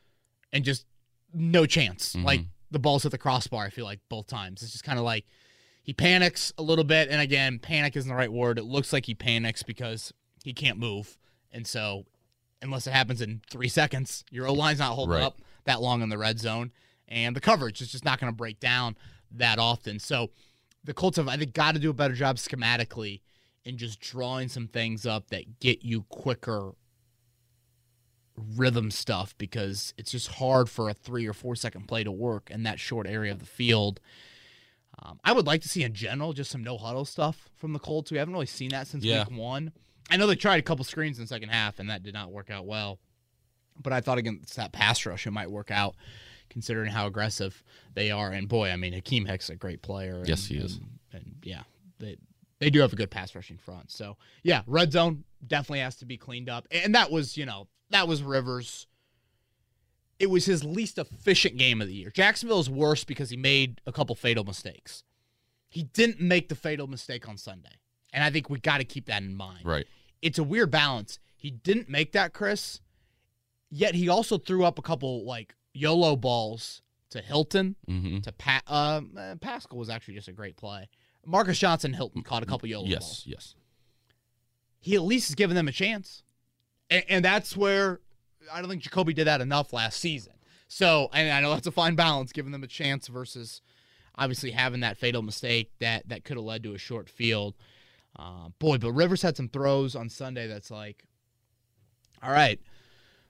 [0.53, 0.87] and just
[1.33, 2.15] no chance.
[2.15, 2.25] Mhm.
[2.25, 4.63] Like the ball's hit the crossbar, I feel like both times.
[4.63, 5.27] It's just kind of like
[5.83, 7.09] he panics a little bit.
[7.09, 8.59] And again, panic isn't the right word.
[8.59, 10.13] It looks like he panics because
[10.45, 11.17] he can't move.
[11.51, 12.05] And so,
[12.61, 15.23] unless it happens in three seconds, your O line's not holding Right.
[15.23, 16.73] up that long in the red zone.
[17.07, 18.97] And the coverage is just not going to break down
[19.31, 19.99] that often.
[19.99, 20.31] So,
[20.85, 23.21] the Colts have, I think, got to do a better job schematically
[23.69, 26.73] in just drawing some things up that get you quicker
[28.57, 32.51] rhythm stuff because it's just hard for a three or four second play to work
[32.51, 34.01] in that short area of the field.
[35.01, 37.79] Um, I would like to see in general just some no huddle stuff from the
[37.79, 38.11] Colts.
[38.11, 39.25] We haven't really seen that since Yeah.
[39.29, 39.73] week one.
[40.11, 42.31] I know they tried a couple screens in the second half and that did not
[42.33, 42.99] work out well.
[43.81, 45.95] But I thought against that pass rush it might work out
[46.49, 47.63] considering how aggressive
[47.95, 48.31] they are.
[48.33, 50.23] And boy, I mean Akiem Hick's a great player.
[50.27, 50.77] Yes, he is.
[50.77, 51.63] And, and yeah,
[51.99, 52.17] they
[52.61, 53.91] they do have a good pass rushing front.
[53.91, 56.67] So yeah, red zone definitely has to be cleaned up.
[56.71, 58.87] And that was, you know, that was Rivers.
[60.19, 62.11] It was his least efficient game of the year.
[62.11, 65.05] Jacksonville is worse because he made a couple fatal mistakes.
[65.69, 67.79] He didn't make the fatal mistake on Sunday.
[68.13, 69.65] And I think we got to keep that in mind.
[69.65, 69.87] Right.
[70.21, 71.21] It's a weird balance.
[71.37, 72.81] He didn't make that, Chris,
[73.71, 78.19] yet he also threw up a couple like YOLO balls to Hilton, Mm-hmm.
[78.21, 80.89] to pa- um, uh, Pascal was actually just a great play.
[81.29, 83.01] Marcus Johnson Hilton caught a couple YOLO Yes.
[83.05, 83.55] balls Yes.
[84.81, 86.23] he at least has given them a chance.
[86.89, 88.01] And, and that's where
[88.51, 90.33] I don't think Jacoby did that enough last season.
[90.69, 93.61] So, and I know that's a fine balance, giving them a chance versus
[94.17, 97.55] obviously having that fatal mistake that that could have led to a short field.
[98.19, 101.05] Uh, boy, but Rivers had some throws on Sunday that's like,
[102.23, 102.59] all right,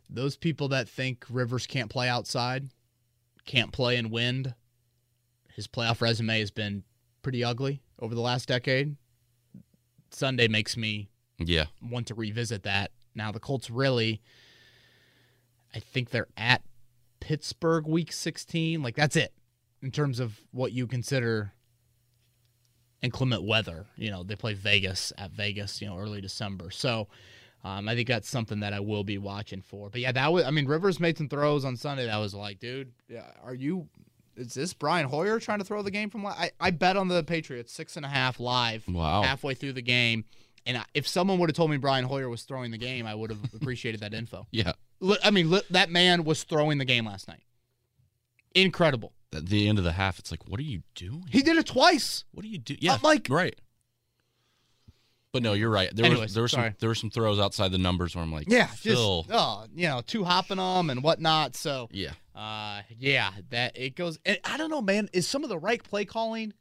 [0.09, 2.69] those people that think Rivers can't play outside,
[3.45, 4.55] can't play in wind,
[5.55, 6.85] his playoff resume has been
[7.23, 8.97] pretty ugly over the last decade.
[10.11, 11.09] Sunday makes me
[11.39, 11.67] Yeah.
[11.83, 12.93] want to revisit that.
[13.15, 14.21] Now the Colts really
[15.75, 16.63] I think they're at
[17.21, 18.83] Pittsburgh week 16.
[18.83, 19.33] Like that's it
[19.83, 21.53] in terms of what you consider
[23.03, 23.87] inclement weather.
[23.97, 26.71] You know, they play Vegas at Vegas, you know, early December.
[26.71, 27.09] So
[27.65, 29.91] um, I think that's something that I will be watching for.
[29.91, 32.61] But yeah, that was I mean Rivers made some throws on Sunday that was like,
[32.61, 33.89] dude, yeah, are you
[34.39, 37.23] is this Brian Hoyer trying to throw the game from I, I bet on the
[37.23, 39.23] Patriots six and a half live Wow.
[39.23, 40.25] halfway through the game.
[40.67, 43.15] And I- if someone would have told me Brian Hoyer was throwing the game, I
[43.15, 44.47] would have appreciated that info.
[44.53, 44.73] Yeah.
[45.23, 47.43] I mean, that man was throwing the game last night.
[48.55, 49.13] Incredible.
[49.35, 51.25] At the end of the half, it's like, what are you doing?
[51.31, 52.25] He did it twice.
[52.33, 52.77] What do you do?
[52.81, 53.55] Yeah, I'm like- right.
[55.33, 55.95] But no, you're right.
[55.95, 56.75] There Anyways, was there were some sorry.
[56.81, 59.25] there were some throws outside the numbers where I'm like, Yeah, Phil.
[59.25, 61.55] just oh, you know, two hopping them and whatnot.
[61.55, 64.19] So, yeah, uh, yeah, that it goes.
[64.25, 65.11] And I don't know, man.
[65.13, 66.55] Is some of the right play calling?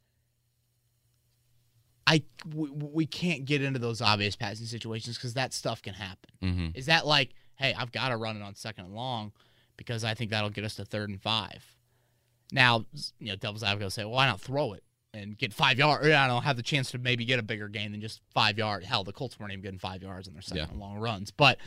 [2.06, 2.22] I
[2.54, 6.30] we, we can't get into those obvious passing situations because that stuff can happen.
[6.42, 9.32] hmm Is that like, hey, I've got to run it on second and long
[9.76, 11.64] because I think that'll get us to third and five?
[12.50, 12.86] Now,
[13.18, 14.82] you know, devil's advocate will say, well, why not throw it
[15.14, 16.06] and get five yards?
[16.06, 18.58] I don't know, have the chance to maybe get a bigger gain than just five
[18.58, 18.86] yards.
[18.86, 20.80] Hell, the Colts weren't even getting five yards in their second Yeah.
[20.80, 21.30] long runs.
[21.30, 21.58] But,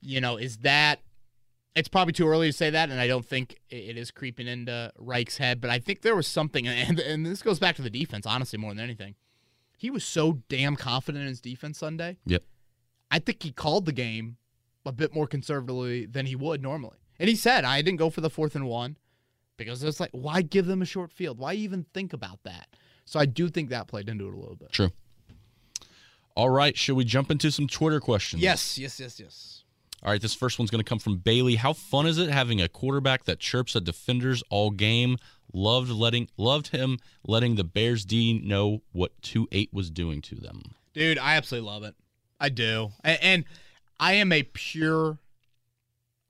[0.00, 1.00] you know, is that.
[1.76, 4.48] It's probably too early to say that, and I don't think it it is creeping
[4.48, 5.60] into Reich's head.
[5.60, 8.58] But I think there was something, and, and this goes back to the defense, honestly,
[8.58, 9.14] more than anything.
[9.78, 12.16] He was so damn confident in his defense Sunday.
[12.26, 12.42] Yep.
[13.12, 14.36] I think he called the game
[14.84, 16.98] a bit more conservatively than he would normally.
[17.20, 18.96] And he said, I didn't go for the fourth and one
[19.66, 21.38] because it's like, why give them a short field?
[21.38, 22.68] Why even think about that?
[23.04, 24.72] So I do think that played into it a little bit.
[24.72, 24.90] true.
[26.36, 28.40] All right, should we jump into some Twitter questions?
[28.42, 29.64] Yes, yes, yes, yes.
[30.02, 31.56] All right, this first one's going to come from Bailey.
[31.56, 35.16] How fun is it having a quarterback that chirps at defenders all game?
[35.52, 40.36] Loved letting loved him letting the Bears D know what two eight was doing to
[40.36, 40.62] them.
[40.94, 41.96] Dude, I absolutely love it.
[42.38, 42.92] I do.
[43.04, 43.44] A- And
[43.98, 45.18] I am a pure,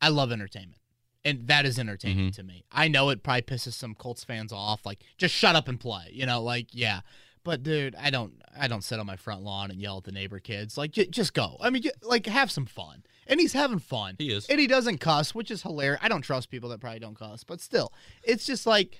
[0.01, 0.80] I love entertainment.
[1.25, 2.65] And that is entertaining to me.
[2.73, 4.87] I know it probably pisses some Colts fans off.
[4.87, 6.11] Like, just shut up and play.
[6.13, 7.01] You know, like, yeah.
[7.43, 10.13] But dude, I don't I don't sit on my front lawn and yell at the
[10.13, 10.77] neighbor kids.
[10.77, 11.57] Like j- just go.
[11.61, 13.03] I mean, j- like have some fun.
[13.27, 14.17] And he's having fun.
[14.19, 14.47] He is.
[14.47, 16.01] And he doesn't cuss, which is hilarious.
[16.03, 18.99] I don't trust people that probably don't cuss, but still, it's just like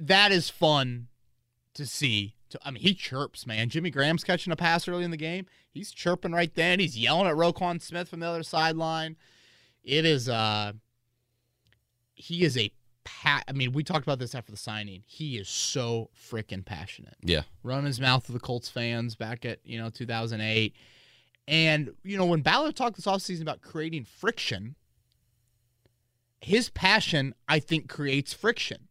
[0.00, 1.08] that is fun
[1.74, 2.36] to see.
[2.50, 3.68] To, I mean, he chirps, man.
[3.70, 5.46] Jimmy Graham's catching a pass early in the game.
[5.70, 6.78] He's chirping right then.
[6.78, 9.16] He's yelling at Roquan Smith from the other sideline.
[9.82, 10.72] It is uh
[12.18, 12.70] he is a
[13.04, 15.02] pat I mean, we talked about this after the signing.
[15.06, 17.16] He is so freaking passionate.
[17.22, 17.42] Yeah.
[17.62, 20.74] run his mouth to the Colts fans back at, you know, 2008.
[21.46, 24.74] And, you know, when Ballard talked this offseason about creating friction,
[26.40, 28.88] his passion, I think, creates friction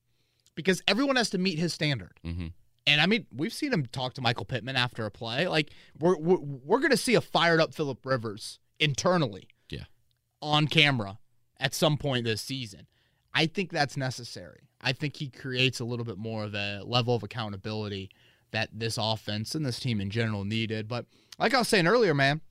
[0.56, 2.20] because everyone has to meet his standard.
[2.24, 2.48] hmm
[2.88, 5.48] And I mean, we've seen him talk to Michael Pittman after a play.
[5.48, 9.84] Like we're we're, we're going to see a fired up Philip Rivers internally, Yeah.
[10.42, 11.20] on camera
[11.60, 12.88] at some point this season.
[13.38, 14.62] I think that's necessary.
[14.82, 18.10] I think he creates a little bit more of a level of accountability
[18.50, 20.88] that this offense and this team in general needed.
[20.88, 21.06] But
[21.38, 22.41] like I was saying earlier, man,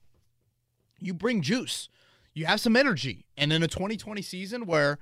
[1.00, 1.88] you bring juice,
[2.34, 5.00] you have some energy, and in a 2020 season where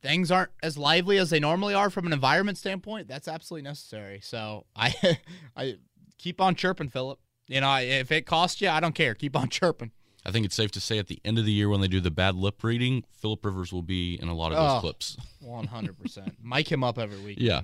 [0.00, 4.20] things aren't as lively as they normally are from an environment standpoint, that's absolutely necessary.
[4.22, 5.18] So I,
[5.56, 5.78] I
[6.18, 7.18] keep on chirping, Philip.
[7.48, 9.16] You know, if it costs you, I don't care.
[9.16, 9.90] Keep on chirping.
[10.26, 12.00] I think it's safe to say at the end of the year when they do
[12.00, 14.80] the bad lip reading, Philip Rivers will be in a lot of those Oh.
[14.80, 15.16] clips.
[15.40, 16.34] One hundred percent.
[16.42, 17.38] Mic him up every week.
[17.40, 17.62] Yeah.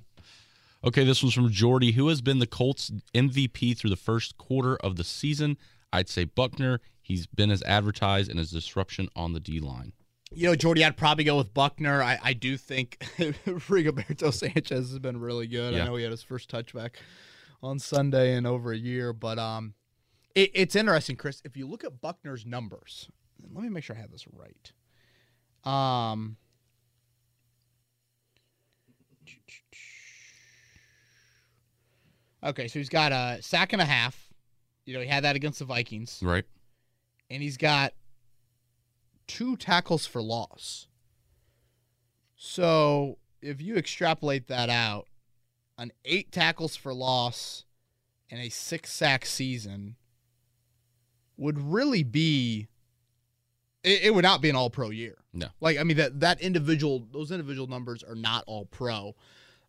[0.85, 4.77] Okay, this one's from Jordy, who has been the Colts MVP through the first quarter
[4.77, 5.57] of the season.
[5.93, 6.81] I'd say Buckner.
[7.03, 9.93] He's been as advertised and his disruption on the D line.
[10.33, 12.03] You know, Jordy, I'd probably go with Buckner.
[12.03, 12.99] I, I do think
[13.47, 15.75] Rigoberto Sanchez has been really good.
[15.75, 15.83] Yeah.
[15.83, 16.97] I know he had his first touchback
[17.63, 19.75] on Sunday in over a year, but um,
[20.37, 21.43] it, it's interesting, Chris.
[21.45, 23.09] If you look at Buckner's numbers,
[23.53, 24.73] let me make sure I have this right.
[25.65, 26.37] Um,
[32.45, 34.29] okay, so he's got a sack and a half.
[34.85, 36.45] You know, he had that against the Vikings Right?
[37.29, 37.93] and he's got
[39.27, 40.87] two tackles for loss.
[42.37, 45.09] So if you extrapolate that out,
[45.77, 47.65] an eight tackles for loss
[48.31, 49.97] and a six sack season
[51.37, 52.69] would really be
[53.83, 55.17] it, would not be an all pro year.
[55.33, 55.49] No.
[55.61, 59.15] Like I mean that that individual those individual numbers are not all pro.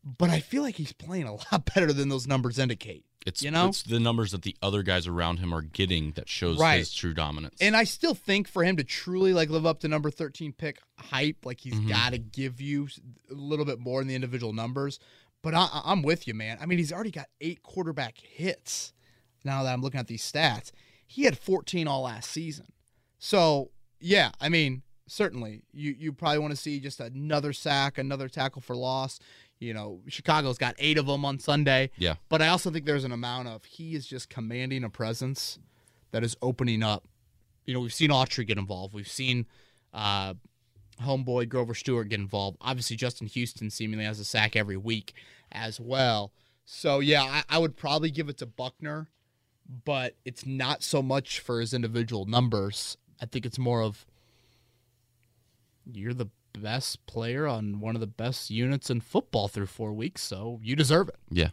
[0.03, 3.03] But I feel like he's playing a lot better than those numbers indicate.
[3.25, 3.67] It's You know?
[3.67, 6.77] it's the numbers that the other guys around him are getting that shows Right.
[6.77, 7.57] his true dominance.
[7.59, 10.79] And I still think for him to truly like live up to number 13 pick
[10.97, 11.89] hype, like he's Mhm.
[11.89, 12.87] got to give you
[13.29, 14.97] a little bit more in the individual numbers.
[15.43, 16.57] But I, I'm with you, man.
[16.61, 18.93] I mean, he's already got eight quarterback hits.
[19.43, 20.71] Now that I'm looking at these stats,
[21.07, 22.67] he had 14 all last season.
[23.17, 28.27] So yeah, I mean, certainly you you probably want to see just another sack, another
[28.29, 29.19] tackle for loss.
[29.59, 31.89] You know, Chicago's got eight of them on Sunday.
[31.97, 32.15] Yeah.
[32.29, 35.57] But I also think there's an amount of he is just commanding a presence
[36.11, 37.07] that is opening up.
[37.65, 38.93] You know, we've seen Autry get involved.
[38.93, 39.47] We've seen
[39.93, 40.35] uh,
[41.03, 42.57] homeboy Grover Stewart get involved.
[42.61, 45.13] Obviously, Justin Houston seemingly has a sack every week
[45.51, 46.33] as well.
[46.65, 49.09] So yeah, I, I would probably give it to Buckner,
[49.85, 52.97] but it's not so much for his individual numbers.
[53.21, 54.05] I think it's more of
[55.85, 60.21] you're the best player on one of the best units in football through four weeks,
[60.21, 61.15] so you deserve it.
[61.29, 61.49] Yeah.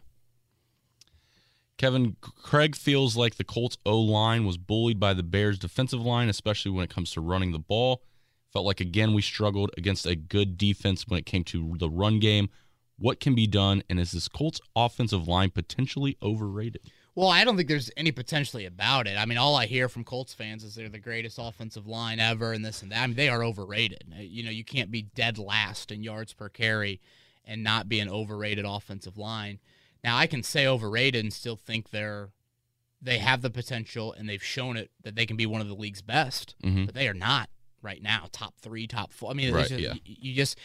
[1.77, 6.29] Kevin Craig feels like the Colts O line was bullied by the Bears defensive line,
[6.29, 8.01] especially when it comes to running the ball.
[8.53, 12.19] Felt like again we struggled against a good defense when it came to the run
[12.19, 12.49] game.
[12.97, 16.89] What can be done, and is this Colts offensive line potentially overrated?
[17.15, 19.17] Well, I don't think there's any potentially about it.
[19.17, 22.51] I mean, all I hear from Colts fans is they're the greatest offensive line ever
[22.51, 23.01] and this and that.
[23.03, 24.03] I mean, they are overrated.
[24.13, 26.99] Uh, You know, you can't be dead last in yards per carry
[27.45, 29.59] and not be an overrated offensive line.
[30.03, 32.29] Now, I can say overrated and still think they're
[33.01, 35.75] they have the potential and they've shown it that they can be one of the
[35.75, 36.87] league's best, Mhm.
[36.87, 37.49] but they are not
[37.81, 39.29] right now top 3, top 4.
[39.29, 39.93] I mean, Right, just, yeah.
[40.03, 40.57] you, you just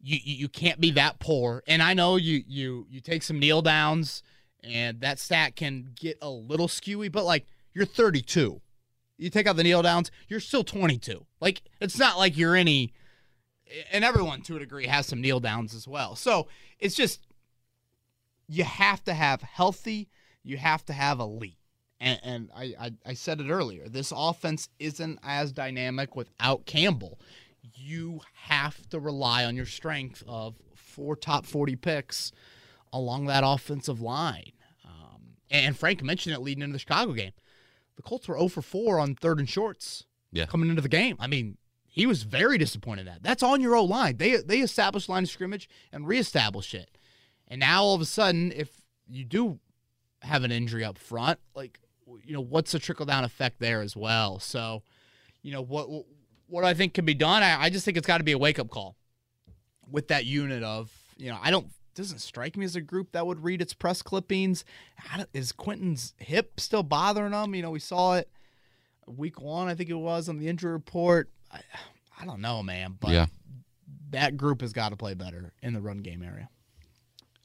[0.00, 1.62] you you can't be that poor.
[1.66, 4.22] And I know you you you take some kneel downs
[4.64, 8.60] and that stat can get a little skewy, but like you're 32.
[9.16, 11.24] You take out the kneel downs, you're still 22.
[11.40, 12.92] Like it's not like you're any
[13.90, 16.16] and everyone to a degree has some kneel downs as well.
[16.16, 16.48] So,
[16.78, 17.26] it's just
[18.46, 20.08] you have to have healthy,
[20.42, 21.58] you have to have elite.
[22.00, 23.88] And, and I, I, I said it earlier.
[23.88, 27.18] This offense isn't as dynamic without Campbell.
[27.74, 32.32] You have to rely on your strength of four top 40 picks
[32.94, 34.52] along that offensive line.
[34.84, 37.32] Um, and Frank mentioned it leading into the Chicago game.
[37.96, 40.46] The Colts were 0 for 4 on third and shorts Yeah.
[40.46, 41.16] coming into the game.
[41.18, 43.22] I mean, he was very disappointed in that.
[43.22, 44.16] That's on your O line.
[44.16, 46.96] They they established line of scrimmage and reestablish it.
[47.48, 48.70] And now all of a sudden, if
[49.08, 49.60] you do
[50.22, 51.78] have an injury up front, like
[52.24, 54.38] you know, what's the trickle down effect there as well?
[54.40, 54.82] So,
[55.42, 55.88] you know, what
[56.48, 58.38] what I think can be done, I, I just think it's got to be a
[58.38, 58.96] wake up call
[59.88, 63.26] with that unit of you know, I don't doesn't strike me as a group that
[63.26, 64.64] would read its press clippings.
[65.32, 67.54] Is Quenton's hip still bothering him?
[67.54, 68.28] You know, we saw it
[69.06, 71.30] week one, I think it was on the injury report.
[71.52, 71.60] I,
[72.20, 73.26] I don't know, man, but Yeah.
[74.10, 76.48] that group has got to play better in the run game area.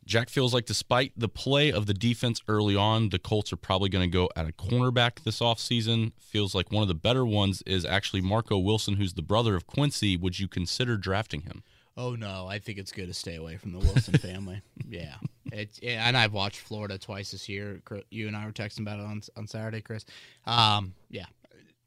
[0.06, 3.90] Jack feels like despite the play of the defense early on, the Colts are probably
[3.90, 6.14] going to go at a cornerback this offseason.
[6.18, 9.68] Feels like one of the better ones is actually Marco Wilson, who's the brother of
[9.68, 10.18] Quincy.
[10.18, 11.62] Would you consider drafting him?
[11.98, 14.62] Oh no, I think it's good to stay away from the Wilson family.
[14.88, 15.16] Yeah,
[15.52, 17.82] it's yeah, and I've watched Florida twice this year.
[18.10, 20.06] You and I were texting about it on on Saturday, Chris.
[20.46, 21.26] Um, yeah,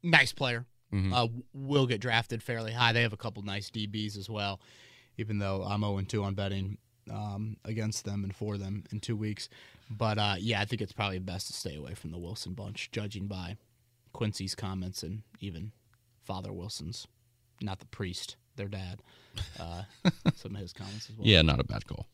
[0.03, 0.65] nice player.
[0.93, 1.11] Mhm.
[1.13, 2.93] Uh, will get drafted fairly high.
[2.93, 4.59] They have a couple nice DBs as well.
[5.17, 6.77] Even though I'm 0 2 on betting
[7.11, 9.49] um, against them and for them in two weeks,
[9.89, 12.91] but uh, yeah, I think it's probably best to stay away from the Wilson bunch,
[12.91, 13.57] judging by
[14.13, 15.71] Quincy's comments and even
[16.23, 17.07] Father Wilson's,
[17.61, 19.01] not the priest, their dad.
[19.59, 19.83] Uh,
[20.35, 21.27] some of his comments as well.
[21.27, 22.07] Yeah, not a bad call.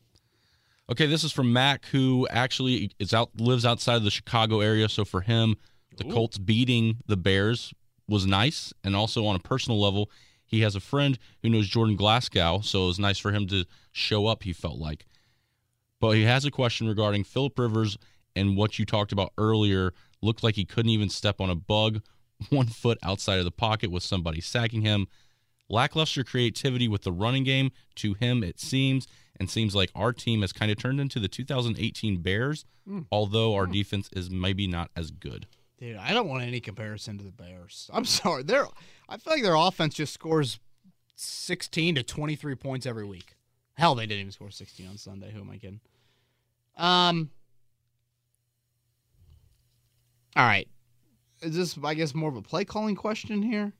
[0.90, 4.88] Okay, this is from Mac, who actually is out lives outside of the Chicago area.
[4.88, 5.56] So for him,
[5.96, 6.12] the Ooh.
[6.12, 7.72] Colts beating the Bears
[8.08, 10.10] was nice, and also on a personal level,
[10.44, 13.64] he has a friend who knows Jordan Glasgow, so it was nice for him to
[13.92, 14.42] show up.
[14.42, 15.06] He felt like,
[16.00, 17.96] but he has a question regarding Philip Rivers
[18.34, 19.92] and what you talked about earlier.
[20.22, 22.02] Looked like he couldn't even step on a bug,
[22.50, 25.06] one foot outside of the pocket with somebody sacking him
[25.70, 29.06] lackluster creativity with the running game to him it seems
[29.38, 32.64] and seems like our team has kind of turned into the 2018 bears
[33.10, 35.46] although our defense is maybe not as good
[35.80, 37.90] Dude, I don't want any comparison to the Bears.
[37.92, 38.42] I'm sorry.
[38.42, 38.66] They're
[39.08, 40.60] I feel like their offense just scores
[41.16, 43.34] 16 to 23 points every week.
[43.74, 45.32] Hell, they didn't even score 16 on Sunday.
[45.32, 45.80] Who am I kidding?
[46.76, 47.30] Um
[50.36, 50.68] All right.
[51.40, 53.72] Is this I guess more of a play calling question here?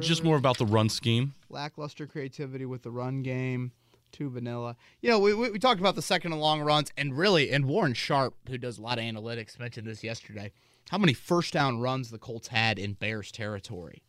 [0.00, 3.72] Just more about the run scheme lackluster creativity with the run game.
[4.10, 4.76] Too vanilla.
[5.00, 7.64] You know, we, we, we talked about the second and long runs, and really, and
[7.64, 10.52] Warren Sharp, who does a lot of analytics, mentioned this yesterday.
[10.90, 14.02] How many first down runs the Colts had in Bears territory?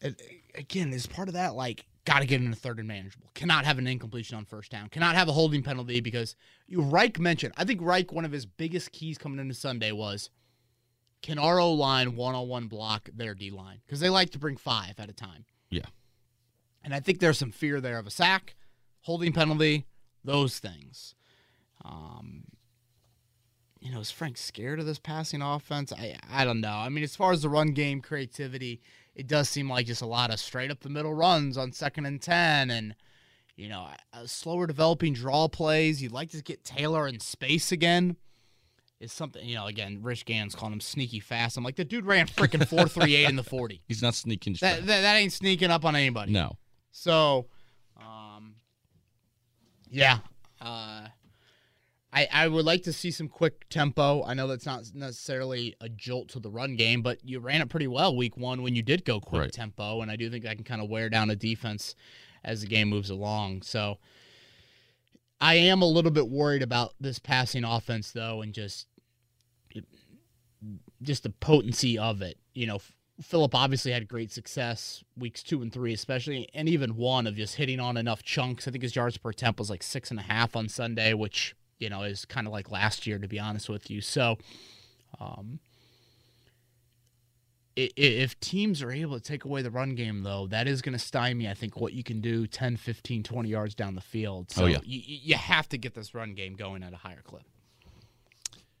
[0.00, 3.30] And, uh, again, is part of that like got to get into third and manageable.
[3.34, 4.88] Cannot have an incompletion on first down.
[4.88, 7.54] Cannot have a holding penalty because you Reich mentioned.
[7.56, 10.30] I think Reich one of his biggest keys coming into Sunday was
[11.22, 14.38] can our O line one on one block their D line because they like to
[14.38, 15.44] bring five at a time.
[15.70, 15.86] Yeah.
[16.82, 18.54] And I think there's some fear there of a sack,
[19.02, 19.86] holding penalty,
[20.24, 21.14] those things.
[21.84, 22.44] Um,
[23.80, 25.92] you know, is Frank scared of this passing offense?
[25.92, 26.72] I I don't know.
[26.72, 28.80] I mean, as far as the run game creativity,
[29.14, 32.06] it does seem like just a lot of straight up the middle runs on second
[32.06, 32.94] and ten, and
[33.56, 33.88] you know,
[34.26, 36.00] slower developing draw plays.
[36.00, 38.16] You'd like to get Taylor in space again.
[39.00, 39.66] Is something you know?
[39.66, 41.56] Again, Rich Gann's calling him sneaky fast.
[41.56, 43.80] I'm like, the dude ran freaking four three eight in the forty.
[43.88, 46.32] he's not sneaking That, that that ain't sneaking up on anybody.
[46.32, 46.56] no
[46.90, 47.46] So,
[47.96, 48.56] um,
[49.88, 50.18] yeah,
[50.60, 51.06] uh,
[52.12, 54.24] I I would like to see some quick tempo.
[54.24, 57.68] I know that's not necessarily a jolt to the run game, but you ran it
[57.68, 59.52] pretty well week one when you did go quick Right.
[59.52, 61.94] tempo, and I do think that can kind of wear down a defense
[62.42, 63.62] as the game moves along.
[63.62, 63.98] So.
[65.40, 68.86] I am a little bit worried about this passing offense though, and just
[71.02, 72.38] just the potency of it.
[72.54, 72.80] You know,
[73.22, 77.56] Philip obviously had great success weeks two and three, especially, and even one of just
[77.56, 78.66] hitting on enough chunks.
[78.66, 81.54] I think his yards per attempt was like six and a half on Sunday, which
[81.78, 84.00] you know is kind of like last year, to be honest with you.
[84.00, 84.38] So,
[85.20, 85.60] um,
[87.96, 90.98] if teams are able to take away the run game, though, that is going to
[90.98, 94.46] stymie, I think, what you can do 10, 15, 20 yards down the field.
[94.50, 94.78] Oh, so Oh, yeah.
[94.84, 97.42] you, you have to get this run game going at a higher clip.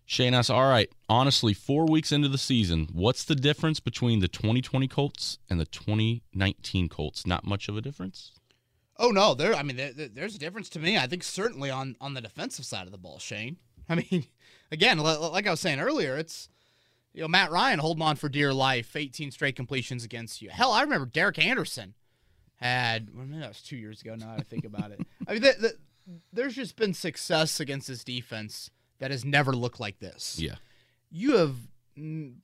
[0.04, 4.28] shane asks all right honestly four weeks into the season what's the difference between the
[4.28, 8.32] 2020 colts and the 2019 colts not much of a difference
[9.00, 9.54] Oh no, there.
[9.54, 10.98] I mean, there, there- there's a difference to me.
[10.98, 13.56] I think certainly on on the defensive side of the ball, Shane.
[13.88, 14.24] I mean,
[14.72, 16.48] again, like I was saying earlier, it's
[17.18, 20.50] you know Matt Ryan holding on for dear life, 18 straight completions against you.
[20.50, 21.94] Hell, I remember Derek Anderson
[22.54, 23.10] had.
[23.12, 24.14] Well, that was two years ago.
[24.14, 25.76] Now that I think about it, I mean, the, the,
[26.32, 30.56] there's just been success against this defense that has never looked like this yeah
[31.10, 31.56] you have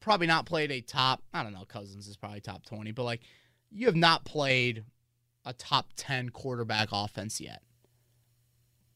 [0.01, 3.21] probably not played a top i don't know cousins is probably top 20 but like
[3.71, 4.85] you have not played
[5.45, 7.63] a top 10 quarterback offense yet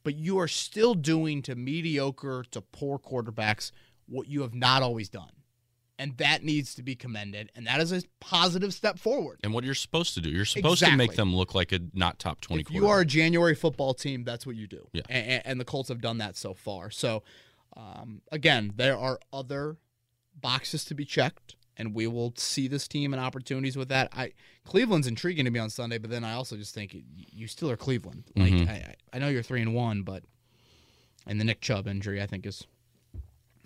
[0.03, 3.71] but you are still doing to mediocre to poor quarterbacks
[4.07, 5.31] what you have not always done
[5.99, 9.65] and that needs to be commended and that is a positive step forward and what
[9.65, 12.63] you're supposed to do you're supposed to make them look like a not top 20
[12.63, 14.89] if you are a January football team, that's what you do.
[14.93, 15.03] Yeah.
[15.09, 16.91] And, and the Colts have done that so far.
[16.91, 17.23] So,
[17.77, 19.77] Um, again, there are other
[20.41, 24.09] boxes to be checked, and we will see this team and opportunities with that.
[24.13, 24.33] I
[24.65, 26.97] Cleveland's intriguing to me on Sunday, but then I also just think
[27.33, 28.25] you still are Cleveland.
[28.37, 28.69] Like Mhm.
[28.69, 30.25] I, I know you're three and one, but
[31.27, 32.67] and the Nick Chubb injury I think is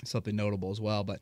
[0.04, 1.04] something notable as well.
[1.04, 1.20] But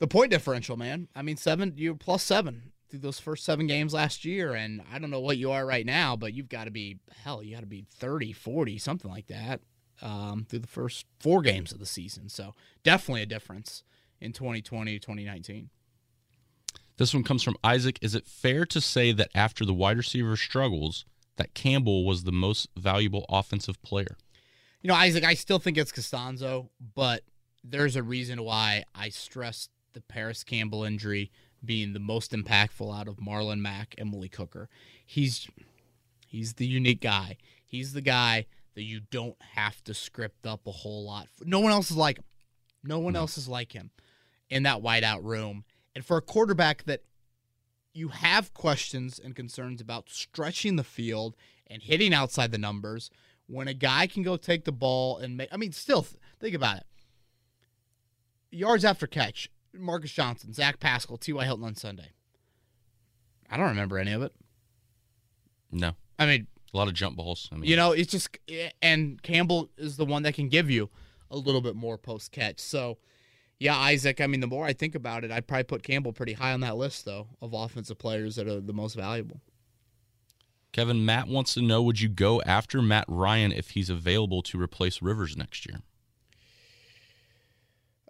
[0.00, 1.06] the point differential, man.
[1.14, 4.98] I mean, seven you're plus seven through those first seven games last year, and I
[4.98, 7.60] don't know what you are right now, but you've got to be hell, you got
[7.60, 9.60] to be 30, 40, something like that
[10.02, 12.28] um, through the first four games of the season.
[12.28, 13.84] So definitely a difference
[14.20, 15.70] in 2020, 2019.
[16.96, 17.98] This one comes from Isaac.
[18.02, 21.04] Is it fair to say that after the wide receiver struggles,
[21.36, 24.18] that Campbell was the most valuable offensive player?
[24.82, 27.22] You know, Isaac, I still think it's Castonzo, but
[27.62, 31.30] there's a reason why I stressed the Parris Campbell injury
[31.64, 34.68] being the most impactful out of Marlon Mack and Malik Hooker.
[35.04, 35.48] He's
[36.26, 37.36] he's the unique guy.
[37.64, 41.28] He's the guy that you don't have to script up a whole lot.
[41.44, 42.24] No one else is like him.
[42.82, 43.20] No one No.
[43.20, 43.90] else is like him
[44.48, 45.64] in that wideout room.
[45.94, 47.02] And for a quarterback that
[47.92, 51.36] you have questions and concerns about stretching the field
[51.66, 53.10] and hitting outside the numbers,
[53.46, 56.06] when a guy can go take the ball and make, I mean, still
[56.38, 56.86] think about it.
[58.50, 61.44] Yards after catch, Marcus Johnson, Zach Pascal, T.Y.
[61.44, 62.10] Hilton on Sunday.
[63.50, 64.32] I don't remember any of it.
[65.72, 65.92] No.
[66.18, 67.48] I mean, A lot of jump balls.
[67.52, 68.38] I mean, you know, it's just,
[68.82, 70.90] and Campbell is the one that can give you
[71.30, 72.60] a little bit more post catch.
[72.60, 72.98] So,
[73.58, 76.32] yeah, Isaac, I mean, the more I think about it, I'd probably put Campbell pretty
[76.34, 79.40] high on that list, though, of offensive players that are the most valuable.
[80.72, 84.60] Kevin Matt wants to know would you go after Matt Ryan if he's available to
[84.60, 85.80] replace Rivers next year?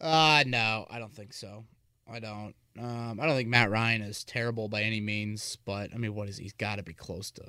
[0.00, 1.64] Uh, no, I don't think so.
[2.10, 2.54] I don't.
[2.78, 6.28] Um, I don't think Matt Ryan is terrible by any means, but I mean, what
[6.28, 6.44] is he?
[6.44, 7.42] He's got to be close to.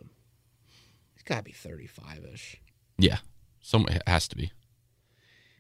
[1.14, 2.58] He's got to be thirty-five ish.
[2.98, 3.18] Yeah.
[3.62, 4.52] Some it has to be.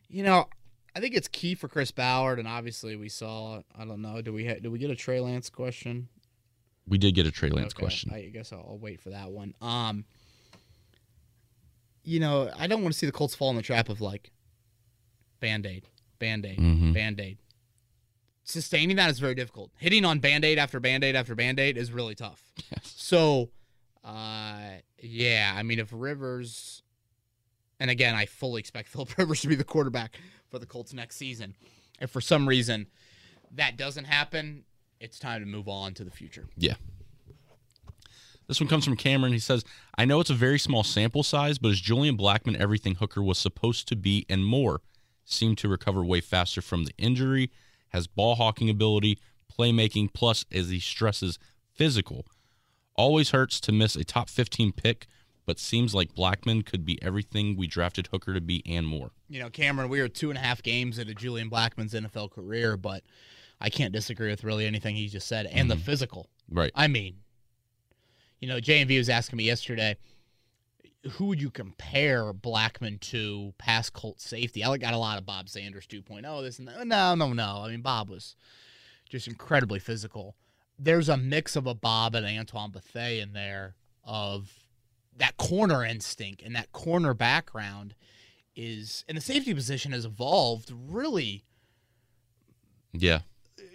[0.10, 0.50] You know,
[0.96, 3.62] I think it's key for Chris Ballard, and obviously we saw.
[3.78, 4.22] I don't know.
[4.22, 6.10] Do we ha- do we get a Trey Lance question?
[6.88, 8.12] We did get a Trey Lance Okay, question.
[8.12, 9.54] I guess I'll, I'll wait for that one.
[9.62, 10.04] Um,
[12.04, 14.32] you know, I don't want to see the Colts fall in the trap of like
[15.40, 15.88] band aid,
[16.22, 16.94] band aid, Mhm.
[16.94, 17.38] band aid.
[18.46, 19.72] Sustaining that is very difficult.
[19.78, 22.54] Hitting on band aid after band aid after band aid is really tough.
[22.72, 22.94] Yes.
[22.96, 23.50] So,
[24.04, 26.84] uh, yeah, I mean, if Rivers,
[27.80, 30.18] and again, I fully expect Philip Rivers to be the quarterback
[30.50, 31.56] for the Colts next season.
[32.00, 32.88] If for some reason
[33.52, 34.64] that doesn't happen,
[35.02, 36.48] it's time to move on to the future.
[36.58, 36.76] Yeah.
[38.48, 39.34] This one comes from Cameron.
[39.34, 39.64] He says,
[39.98, 43.38] I know it's a very small sample size, but is Julian Blackmon everything Hooker was
[43.38, 44.82] supposed to be and more?
[45.24, 47.52] Seemed to recover way faster from the injury,
[47.90, 49.18] has ball hawking ability,
[49.52, 51.38] playmaking, plus, as he stresses,
[51.74, 52.26] physical.
[52.96, 55.08] Always hurts to miss a top 15 pick,
[55.46, 59.12] but seems like Blackmon could be everything we drafted Hooker to be and more.
[59.30, 62.78] You know, Cameron, we are two and a half games into Julian Blackmon's NFL career,
[62.78, 63.04] but
[63.60, 65.46] I can't disagree with really anything he just said.
[65.48, 65.84] And the mm-hmm.
[65.84, 66.30] physical.
[66.50, 66.72] Right.
[66.76, 67.18] I mean,
[68.40, 69.96] you know, J&V was asking me yesterday,
[71.12, 74.64] who would you compare Blackmon to past Colt safety?
[74.64, 76.86] I got a lot of Bob Sanders 2.0, this and that.
[76.86, 77.64] No, no, no.
[77.66, 78.36] I mean, Bob was
[79.10, 80.36] just incredibly physical.
[80.78, 84.52] There's a mix of a Bob and Antoine Bethea in there of
[85.18, 87.96] that corner instinct and that corner background
[88.56, 91.46] is, and the safety position has evolved really
[92.94, 93.22] Yeah.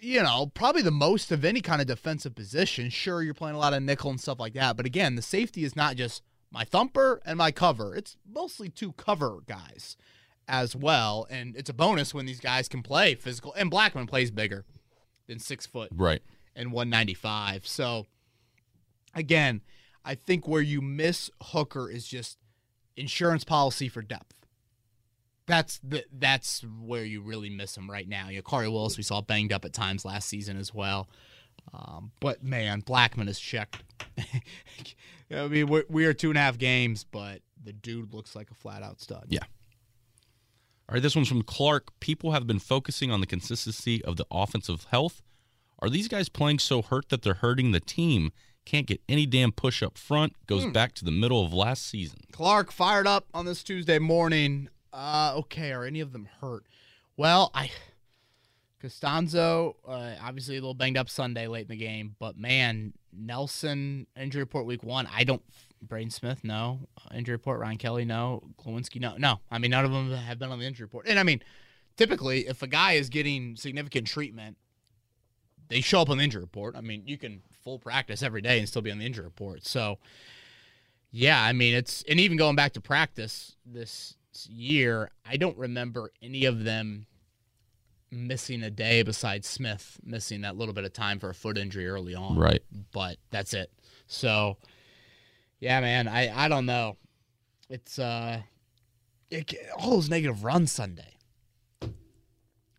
[0.00, 2.90] you know, probably the most of any kind of defensive position.
[2.90, 5.64] Sure, you're playing a lot of nickel and stuff like that, but again, the safety
[5.64, 7.94] is not just my thumper and my cover.
[7.94, 9.96] It's mostly two cover guys
[10.48, 13.52] as well, and it's a bonus when these guys can play physical.
[13.54, 14.64] And Blackmon plays bigger
[15.26, 16.22] than six foot Right.
[16.54, 17.66] and 195.
[17.66, 18.06] So
[19.14, 19.60] again,
[20.04, 22.38] I think where you miss Hooker is just
[22.96, 24.34] insurance policy for depth.
[25.46, 28.28] That's the that's where you really miss him right now.
[28.28, 31.08] You know, Khari Willis we saw banged up at times last season as well.
[31.72, 33.82] Um, but man, Blackmon is checked.
[35.30, 38.50] I mean, we're, we are two and a half games, but the dude looks like
[38.50, 39.26] a flat out stud.
[39.28, 39.40] Yeah.
[40.88, 41.88] All right, this one's from Clark.
[41.98, 45.20] People have been focusing on the consistency of the offensive health.
[45.80, 48.30] Are these guys playing so hurt that they're hurting the team?
[48.64, 50.34] Can't get any damn push up front.
[50.46, 52.20] Goes back to the middle of last season.
[52.32, 54.68] Clark fired up on this Tuesday morning.
[54.92, 56.64] Uh, okay, are any of them hurt?
[57.16, 57.70] Well, I
[58.82, 64.06] Castonzo, uh, obviously a little banged up Sunday late in the game, but man, Nelson
[64.16, 65.08] injury report week one.
[65.12, 65.42] I don't.
[65.82, 66.80] Braden Smith, no.
[67.14, 67.60] Injury report.
[67.60, 68.42] Ryan Kelly, no.
[68.58, 69.16] Glowinski, no.
[69.16, 69.40] No.
[69.50, 71.06] I mean, none of them have been on the injury report.
[71.08, 71.42] And I mean,
[71.96, 74.56] typically, if a guy is getting significant treatment,
[75.68, 76.76] they show up on the injury report.
[76.76, 79.66] I mean, you can full practice every day and still be on the injury report.
[79.66, 79.98] So,
[81.10, 84.16] yeah, I mean, it's and even going back to practice this
[84.48, 87.06] year, I don't remember any of them
[88.10, 91.86] missing a day besides Smith missing that little bit of time for a foot injury
[91.88, 92.36] early on.
[92.38, 92.62] Right.
[92.92, 93.70] But that's it.
[94.06, 94.56] So,
[95.60, 96.96] yeah, man, I I don't know.
[97.68, 98.40] It's uh,
[99.30, 101.14] it, all those negative runs Sunday.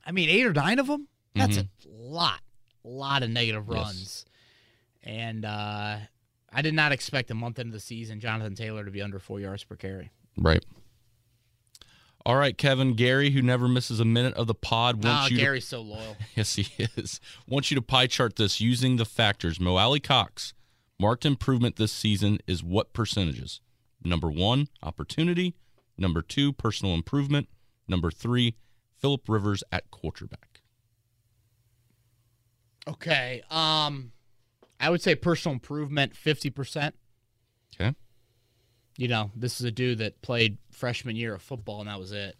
[0.05, 1.07] I mean, eight or nine of them.
[1.35, 2.39] That's a lot,
[2.85, 3.75] A lot of negative Yes.
[3.75, 4.25] runs.
[5.03, 5.97] And uh,
[6.51, 9.39] I did not expect a month into the season Jonathan Taylor to be under four
[9.39, 10.09] yards per carry.
[10.37, 10.63] Right.
[12.27, 15.37] All right, Kevin Gary, who never misses a minute of the pod, wants Ah, you.
[15.37, 16.17] To, Gary's so loyal.
[16.35, 16.67] yes, he
[16.97, 17.21] is.
[17.47, 19.61] Wants you to pie chart this using the factors.
[19.61, 20.53] Mo Alie-Cox
[20.99, 23.61] marked improvement this season is what percentages?
[24.03, 25.55] Number one, opportunity.
[25.97, 27.47] Number two, personal improvement.
[27.87, 28.55] Number three,
[28.99, 30.59] Philip Rivers at quarterback.
[32.89, 33.41] Okay.
[33.49, 34.11] Um,
[34.81, 36.93] I would say personal improvement fifty percent.
[37.73, 37.95] Okay.
[38.97, 42.11] You know, this is a dude that played freshman year of football, and that was
[42.11, 42.35] it.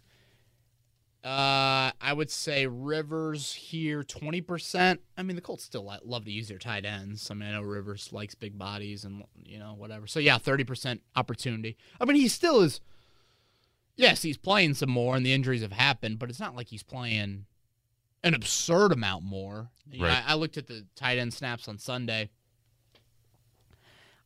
[1.24, 5.00] Uh, I would say Rivers here twenty percent.
[5.16, 7.30] I mean, the Colts still love to use their tight ends.
[7.30, 10.06] I mean, I know Rivers likes big bodies and you know whatever.
[10.06, 11.76] So yeah, thirty percent opportunity.
[12.00, 12.80] I mean, he still is.
[13.96, 16.84] Yes, he's playing some more, and the injuries have happened, but it's not like he's
[16.84, 17.46] playing
[18.22, 19.70] an absurd amount more.
[19.90, 22.30] You know, I, I looked at the tight end snaps on Sunday.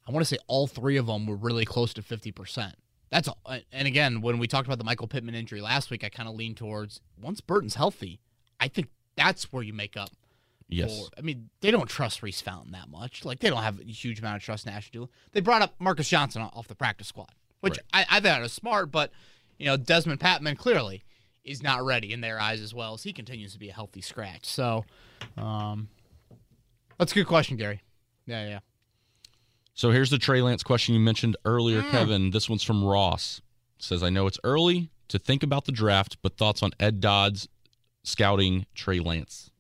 [0.07, 2.73] I want to say all three of them were really close to 50%.
[3.11, 3.39] That's all.
[3.71, 6.35] And again, when we talked about the Michael Pittman injury last week, I kind of
[6.35, 8.21] leaned towards once Burton's healthy,
[8.59, 10.11] I think that's where you make up.
[10.69, 10.99] Yes.
[10.99, 13.25] For, I mean, they don't trust Reese Fountain that much.
[13.25, 15.09] Like, they don't have a huge amount of trust in Ashton Dulin.
[15.33, 18.91] They brought up Marcus Johnson off the practice squad, which I, I thought was smart,
[18.91, 19.13] but,
[19.59, 21.05] you know, Dezmon Patmon clearly
[21.45, 24.01] is not ready in their eyes as well as he continues to be a healthy
[24.01, 24.47] scratch.
[24.47, 24.87] So,
[25.37, 25.89] um,
[26.99, 27.83] that's a good question, Gary.
[28.27, 28.59] Yeah, yeah.
[29.83, 32.31] So here's the Trey Lance question you mentioned earlier, Kevin.
[32.31, 33.41] This one's from Ross.
[33.81, 37.01] It says, I know it's early to think about the draft, but thoughts on Ed
[37.01, 37.49] Dodds
[38.05, 39.51] scouting Trey Lance?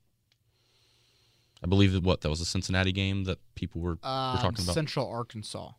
[1.60, 4.62] I believe that what that was a Cincinnati game that people were, were Um, talking
[4.64, 4.74] about.
[4.74, 5.72] Central Arkansas.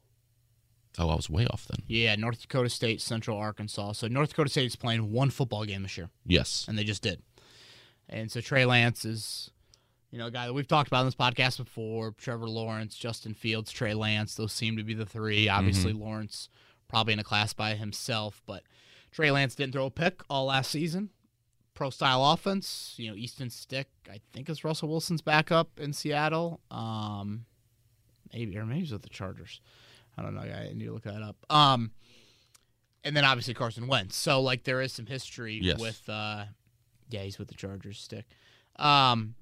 [1.00, 1.82] oh, I was way off then.
[1.88, 3.94] Yeah, North Dakota State, Central Arkansas.
[3.94, 6.66] So North Dakota State is playing one football game this year, Yes.
[6.68, 7.22] and they just did.
[8.10, 9.52] And so Trey Lance is,
[10.14, 12.12] you know, a guy that we've talked about in this podcast before.
[12.20, 14.36] Trevor Lawrence, Justin Fields, Trey Lance.
[14.36, 15.50] Those seem to be the three.
[15.50, 16.50] Obviously, Lawrence
[16.88, 18.62] probably in a class by himself, but
[19.12, 21.10] Trey Lance didn't throw a pick all last season.
[21.74, 23.88] Pro style offense, you know, Easton Stick.
[24.08, 26.60] I think is Russell Wilson's backup in Seattle.
[26.70, 27.46] Um,
[28.32, 29.62] maybe or maybe he's with the Chargers.
[30.16, 30.42] I don't know.
[30.42, 31.38] I need to look that up.
[31.50, 31.90] Um,
[33.04, 34.16] and then obviously Carson Wentz.
[34.16, 35.80] So like there is some history Yes.
[35.80, 36.08] with.
[36.08, 36.46] Uh,
[37.10, 38.26] yeah, he's with the Chargers stick.
[38.76, 39.34] Um,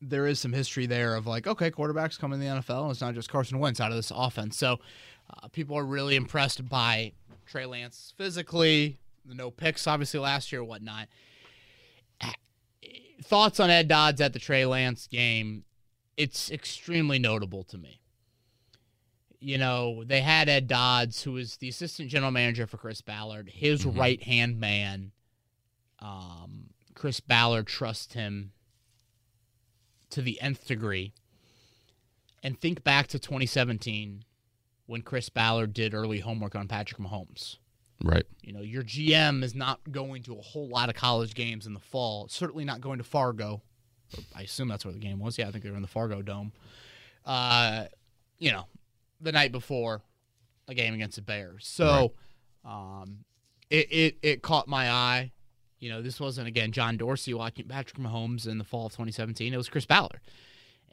[0.00, 3.00] there is some history there of like, okay, quarterbacks come in the NFL, and it's
[3.00, 4.56] not just Carson Wentz out of this offense.
[4.56, 4.78] So
[5.42, 7.12] uh, people are really impressed by
[7.46, 11.08] Trey Lance physically, the no picks obviously last year, whatnot.
[13.22, 15.64] Thoughts on Ed Dodds at the Trey Lance game?
[16.16, 18.00] It's extremely notable to me.
[19.40, 23.50] You know, they had Ed Dodds, who was the assistant general manager for Chris Ballard,
[23.50, 23.98] his Mhm.
[23.98, 25.12] right hand man.
[26.00, 28.52] Um, Chris Ballard trusts him
[30.10, 31.12] to the nth degree.
[32.42, 34.24] And think back to 2017
[34.86, 37.56] when Chris Ballard did early homework on Patrick Mahomes.
[38.02, 38.24] Right.
[38.42, 41.74] You know, your GM is not going to a whole lot of college games in
[41.74, 42.28] the fall.
[42.28, 43.62] Certainly not going to Fargo.
[44.34, 45.36] I assume that's where the game was.
[45.36, 46.52] Yeah, I think they were in the Fargo Dome.
[47.26, 47.84] Uh,
[48.38, 48.66] you know,
[49.20, 50.02] the night before
[50.68, 51.66] a game against the Bears.
[51.66, 52.12] So,
[52.64, 53.24] um,
[53.68, 55.32] it, it it caught my eye.
[55.80, 59.52] You know, this wasn't again John Dorsey watching Patrick Mahomes in the fall of 2017.
[59.54, 60.20] It was Chris Ballard,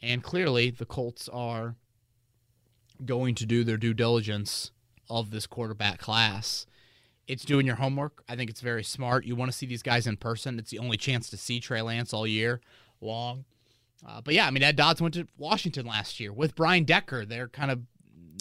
[0.02, 1.76] and clearly the Colts are
[3.04, 4.72] going to do their due diligence
[5.10, 6.66] of this quarterback class.
[7.28, 8.24] It's doing your homework.
[8.30, 9.26] I think it's very smart.
[9.26, 10.60] You want to see these guys in person.
[10.60, 12.62] It's the only chance to see Trey Lance all year
[13.02, 13.46] long.
[14.08, 17.26] Uh, but yeah, I mean, Ed Dodds went to Washington last year with Brian Decker,
[17.26, 17.82] their kind of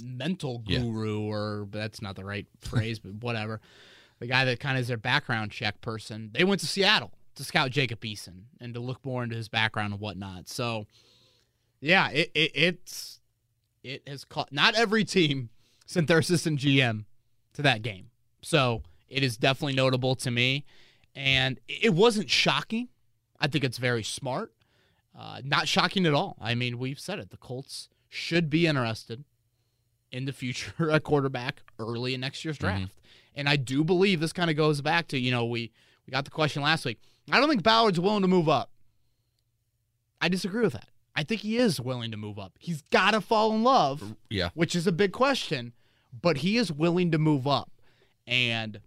[0.04, 0.80] mental Yeah.
[0.80, 3.60] guru, or that's not the right phrase, but whatever.
[4.24, 6.30] The guy that kind of is their background check person.
[6.32, 9.92] They went to Seattle to scout Jacob Eason and to look more into his background
[9.92, 10.48] and whatnot.
[10.48, 10.86] So,
[11.82, 13.20] yeah, it, it it's
[13.82, 15.50] it has caught not every team
[15.84, 17.04] sent their assistant GM
[17.52, 18.06] to that game.
[18.40, 20.64] So it is definitely notable to me.
[21.14, 22.88] And it wasn't shocking.
[23.38, 24.54] I think it's very smart.
[25.14, 26.38] Uh, not shocking at all.
[26.40, 27.28] I mean, we've said it.
[27.28, 29.22] The Colts should be interested
[30.10, 32.94] in the future at quarterback early in next year's draft.
[33.34, 35.72] And I do believe this kind of goes back to, you know, we,
[36.06, 36.98] we got the question last week.
[37.32, 38.70] I don't think Ballard's willing to move up.
[40.20, 40.88] I disagree with that.
[41.16, 42.52] I think he is willing to move up.
[42.58, 44.50] He's got to fall in love Yeah.
[44.54, 45.72] which is a big question,
[46.22, 47.70] but he is willing to move up.
[48.26, 48.80] And,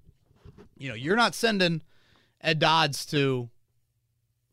[0.77, 1.81] you know, you're not sending
[2.41, 3.49] Ed Dodds to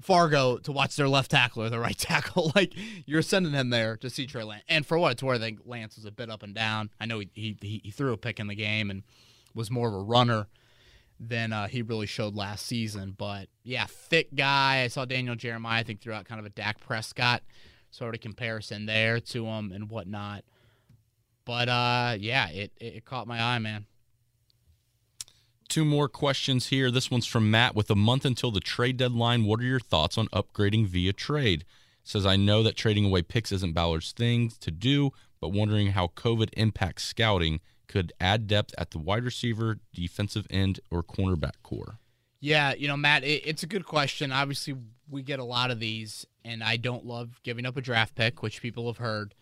[0.01, 2.53] Fargo to watch their left tackle or their right tackle.
[2.55, 2.75] like
[3.07, 4.63] you're sending him there to see Trey Lance.
[4.69, 6.91] And for what it's worth, I think Lance was a bit up and down.
[7.01, 7.31] I know he
[7.61, 9.03] he, he threw a pick in the game and
[9.55, 10.49] was more of a runner
[11.21, 13.15] than uh, he really showed last season.
[13.17, 14.83] But yeah, thick guy.
[14.83, 17.43] I saw Daniel Jeremiah, I think, threw out kind of a Dak Prescott
[17.91, 20.45] sort of comparison there to him and whatnot.
[21.45, 23.87] But uh, yeah, it, it, it caught my eye, man.
[25.69, 26.91] Two more questions here.
[26.91, 27.75] This one's from Matt.
[27.75, 31.65] With a month until the trade deadline, what are your thoughts on upgrading via trade?
[32.03, 36.09] Says I know that trading away picks isn't Ballard's thing to do, but wondering how
[36.09, 41.99] COVID impacts scouting could add depth at the wide receiver, defensive end, or cornerback core.
[42.41, 44.31] Yeah, you know, Matt, it, it's a good question.
[44.33, 44.75] Obviously,
[45.11, 48.43] we get a lot of these, and I don't love giving up a draft pick,
[48.43, 49.35] which people have heard.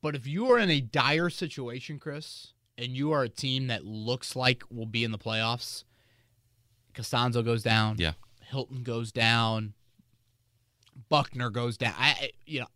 [0.00, 3.84] But if you are in a dire situation, Chris, and you are a team that
[3.84, 5.84] looks like will be in the playoffs,
[6.94, 7.96] Castonzo goes down.
[7.98, 8.12] Yeah.
[8.42, 9.74] Hilton goes down.
[11.08, 11.94] Buckner goes down.
[11.98, 12.66] I, you know,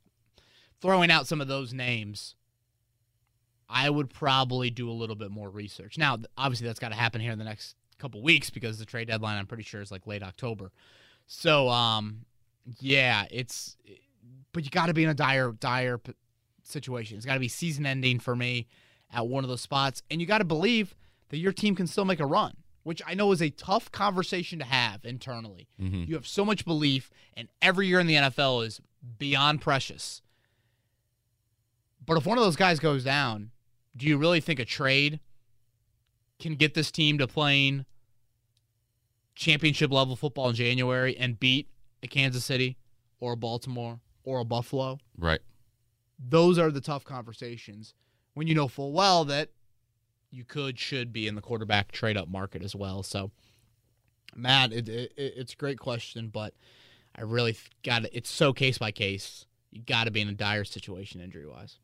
[0.81, 2.35] throwing out some of those names,
[3.73, 5.97] I would probably do a little bit more research.
[5.97, 9.09] Now, obviously, that's got to happen here in the next couple weeks because the trade
[9.09, 10.71] deadline, I'm pretty sure, is like late October.
[11.27, 12.27] So, um,
[12.81, 13.79] yeah, it's,
[14.53, 15.99] but you got to be in a dire, dire
[16.63, 17.17] situation.
[17.17, 18.67] It's got to be season ending for me
[19.11, 20.03] at one of those spots.
[20.11, 20.95] And you got to believe
[21.31, 22.53] that your team can still make a run,
[22.83, 25.69] which I know is a tough conversation to have internally.
[25.81, 26.05] Mm-hmm.
[26.09, 28.83] You have so much belief, and every year in the NFL is
[29.19, 30.21] beyond precious.
[32.05, 33.51] But if one of those guys goes down,
[33.97, 35.21] do you really think a trade
[36.39, 37.85] can get this team to playing
[39.35, 41.69] championship level football in January and beat
[42.03, 42.77] a Kansas City
[43.21, 44.99] or a Baltimore or a Buffalo?
[45.17, 45.41] Right.
[46.19, 47.95] Those are the tough conversations
[48.35, 49.51] when you know full well that
[50.31, 53.03] you could should be in the quarterback trade up market as well.
[53.03, 53.31] So,
[54.35, 56.55] Matt, it, it, it's a great question, but
[57.15, 58.11] I really got it.
[58.15, 59.47] It's so case by case.
[59.71, 61.79] You got to be in a dire situation injury wise.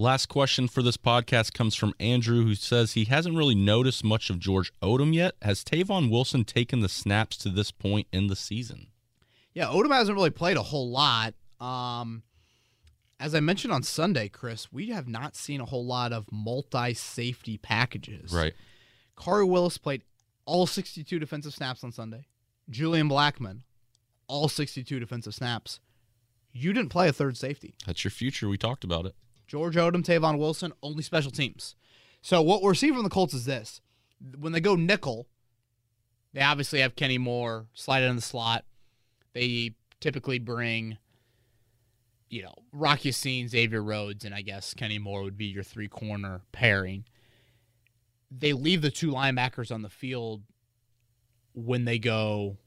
[0.00, 4.30] Last question for this podcast comes from Andrew, who says he hasn't really noticed much
[4.30, 5.34] of George Odom yet.
[5.42, 8.86] Has Tavon Wilson taken the snaps to this point in the season?
[9.52, 11.34] Yeah, Odom hasn't really played a whole lot.
[11.60, 12.22] Um,
[13.20, 16.94] as I mentioned on Sunday, Chris, we have not seen a whole lot of multi
[16.94, 18.32] safety packages.
[18.32, 18.54] Right.
[19.18, 20.02] Khari Willis played
[20.46, 22.24] all 62 defensive snaps on Sunday.
[22.70, 23.64] Julian Blackmon,
[24.28, 25.78] all 62 defensive snaps.
[26.54, 27.74] You didn't play a third safety.
[27.86, 28.48] That's your future.
[28.48, 29.14] We talked about it.
[29.50, 31.74] George Odom, Tavon Wilson, only special teams.
[32.22, 33.80] So what we're seeing from the Colts is this:
[34.38, 35.26] when they go nickel,
[36.32, 38.64] they obviously have Kenny Moore slide in the slot.
[39.32, 40.98] They typically bring,
[42.28, 45.88] you know, Rocky Ya-Sin, Xavier Rhodes, and I guess Kenny Moore would be your three
[45.88, 47.04] corner pairing.
[48.30, 50.42] They leave the two linebackers on the field
[51.54, 52.58] when they go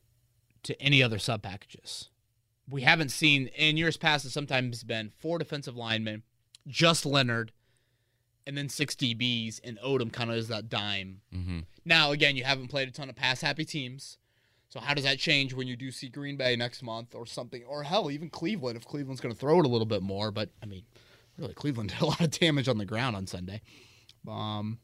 [0.64, 2.10] to any other sub packages.
[2.70, 4.26] We haven't seen in years past.
[4.26, 6.24] It's sometimes been four defensive linemen
[6.68, 7.52] just Leonard,
[8.46, 11.22] and then six DBs, and Odom kind of is that dime.
[11.34, 11.60] Mm-hmm.
[11.86, 14.18] Now, again, you haven't played a ton of pass happy teams.
[14.70, 17.64] So how does that change when you do see Green Bay next month or something?
[17.66, 20.32] Or hell, even Cleveland, if Cleveland's going to throw it a little bit more.
[20.32, 20.84] But, I mean,
[21.38, 23.62] really, Cleveland did a lot of damage on the ground on Sunday.
[24.28, 24.80] Um,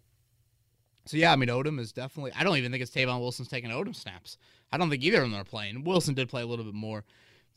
[1.06, 3.72] so, yeah, I mean, Odom is definitely– I don't even think it's Tavon Wilson's taking
[3.72, 4.38] Odom snaps.
[4.72, 5.84] I don't think either of them are playing.
[5.84, 7.04] Wilson did play a little bit more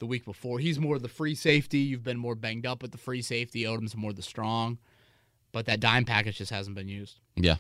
[0.03, 0.59] the week before.
[0.59, 1.79] He's more the free safety.
[1.79, 3.63] You've been more banged up with the free safety.
[3.63, 4.79] Odom's more the strong.
[5.53, 7.21] But that dime package just hasn't been used.
[7.37, 7.59] Yeah.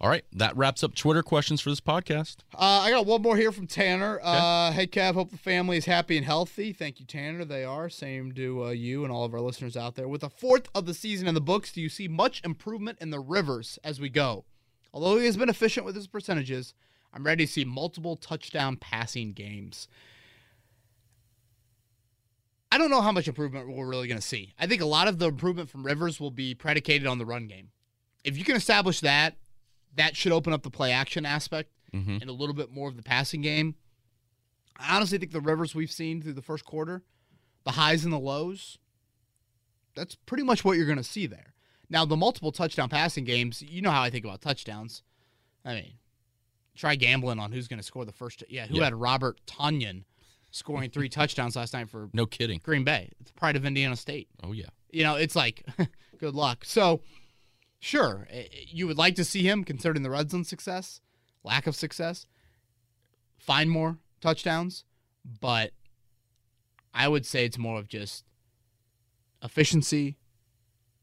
[0.00, 2.38] All right, that wraps up Twitter questions for this podcast.
[2.52, 4.16] Uh, I got one more here from Tanner.
[4.16, 4.24] Okay.
[4.24, 6.72] Uh, hey, Kev, hope the family is happy and healthy.
[6.72, 7.44] Thank you, Tanner.
[7.44, 7.88] They are.
[7.88, 10.08] Same to uh, you and all of our listeners out there.
[10.08, 13.10] With a fourth of the season in the books, do you see much improvement in
[13.10, 14.44] the Rivers as we go?
[14.92, 16.74] Although he has been efficient with his percentages,
[17.12, 19.86] I'm ready to see multiple touchdown passing games.
[22.74, 24.52] I don't know how much improvement we're really going to see.
[24.58, 27.46] I think a lot of the improvement from Rivers will be predicated on the run
[27.46, 27.68] game.
[28.24, 29.36] If you can establish that,
[29.94, 32.16] that should open up the play action aspect mm-hmm.
[32.20, 33.76] and a little bit more of the passing game.
[34.76, 37.04] I honestly think the Rivers we've seen through the first quarter,
[37.62, 38.78] the highs and the lows,
[39.94, 41.54] that's pretty much what you're going to see there.
[41.88, 45.04] Now, the multiple touchdown passing games, you know how I think about touchdowns.
[45.64, 45.92] I mean,
[46.74, 48.42] try gambling on who's going to score the first.
[48.48, 48.84] Yeah, who Yeah.
[48.86, 50.02] had Robert Tonyan
[50.54, 52.60] scoring three touchdowns last night for No kidding.
[52.62, 53.10] Green Bay.
[53.20, 54.28] It's the pride of Indiana State.
[54.42, 54.68] Oh yeah.
[54.90, 55.66] You know, it's like,
[56.18, 56.64] good luck.
[56.64, 57.00] So,
[57.80, 61.00] sure, eh, you would like to see him, considering the red zone success,
[61.42, 62.26] lack of success,
[63.36, 64.84] find more touchdowns,
[65.40, 65.72] but
[66.94, 68.24] I would say it's more of just
[69.42, 70.18] efficiency,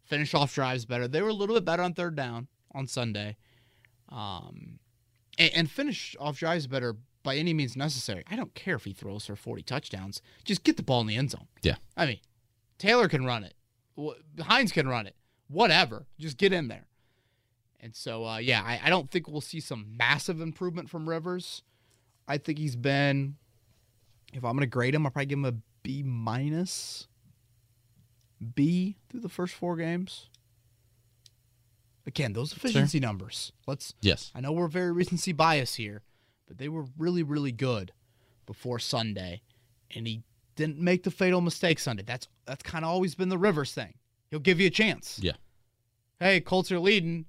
[0.06, 1.10] finish off drives better.
[1.10, 3.36] They were a little bit better on third down on Sunday,
[4.08, 4.80] um,
[5.38, 8.24] and, and finish off drives better by any means necessary.
[8.30, 10.22] I don't care if he throws for 40 touchdowns.
[10.43, 11.47] Just get the ball in the end zone.
[11.61, 11.76] Yeah.
[11.95, 12.19] I mean,
[12.78, 13.53] Taylor can run it.
[14.39, 15.15] Hines can run it.
[15.47, 16.07] Whatever.
[16.19, 16.86] Just get in there.
[17.80, 21.63] And so, uh, yeah, I, I don't think we'll see some massive improvement from Rivers.
[22.28, 23.38] I think he's been,
[24.34, 27.07] if I'm going to grade him, I'll probably give him a B minus,
[28.55, 30.30] B through the first four games.
[32.05, 33.07] Again, those efficiency sure.
[33.07, 33.51] numbers.
[33.67, 33.93] Let's.
[34.01, 34.32] Yes.
[34.34, 36.01] I know we're very recency bias here,
[36.52, 37.93] but they were really, really good
[38.45, 39.41] before Sunday,
[39.95, 40.22] and he
[40.58, 42.04] didn't make the fatal mistake Sunday.
[42.06, 43.93] That's that's kind of always been the Rivers thing.
[44.30, 45.18] He'll give you a chance.
[45.24, 45.32] Yeah.
[46.20, 47.26] Hey, Colts are leading,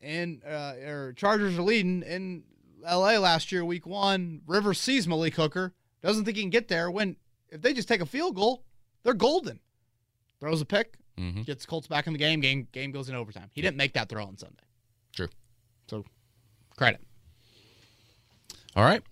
[0.00, 2.44] and uh, or Chargers are leading in
[2.86, 3.18] L.A.
[3.18, 4.42] last year, Week One.
[4.46, 5.74] Rivers sees Malik Hooker,
[6.04, 6.88] doesn't think he can get there.
[6.88, 7.16] When
[7.48, 8.62] if they just take a field goal,
[9.02, 9.58] they're golden.
[10.38, 11.42] Throws a pick, mm-hmm.
[11.42, 12.38] gets Colts back in the game.
[12.38, 13.50] Game game goes in overtime.
[13.54, 14.62] He didn't make that throw on Sunday.
[15.12, 15.30] True.
[15.88, 16.04] So,
[16.76, 17.00] credit.
[18.76, 19.02] All right.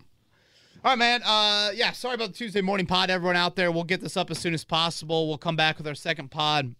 [0.84, 1.22] All right, man.
[1.22, 3.72] Uh, yeah, sorry about the Tuesday morning pod, everyone out there.
[3.72, 5.26] We'll get this up as soon as possible.
[5.26, 6.74] We'll come back with our second pod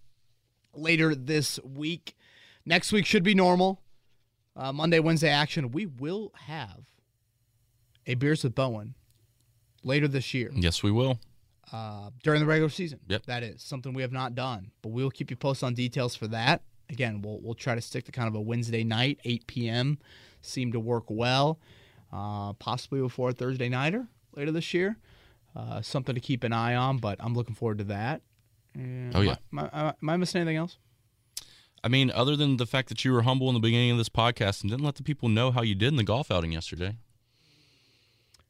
[0.74, 2.14] later this week.
[2.66, 3.80] Next week should be normal.
[4.54, 5.70] Uh, Monday, Wednesday action.
[5.70, 6.82] We will have
[8.06, 8.94] a Beers with Bowen
[9.82, 10.50] later this year.
[10.54, 11.18] Yes, we will.
[11.72, 13.00] Uh, during the regular season.
[13.08, 13.24] Yep.
[13.24, 16.28] That is something we have not done, but we'll keep you posted on details for
[16.28, 16.60] that.
[16.90, 19.98] Again, we'll we'll try to stick to kind of a Wednesday night, 8 p.m.
[20.42, 21.58] Seem to work well.
[22.12, 24.96] Uh, possibly before a Thursday nighter later this year.
[25.56, 28.22] Uh, something to keep an eye on, but I'm looking forward to that.
[28.74, 29.36] And oh yeah.
[29.52, 30.78] Am I, am, I, am I missing anything else?
[31.84, 34.08] I mean, other than the fact that you were humble in the beginning of this
[34.08, 36.96] podcast and didn't let the people know how you did in the golf outing yesterday.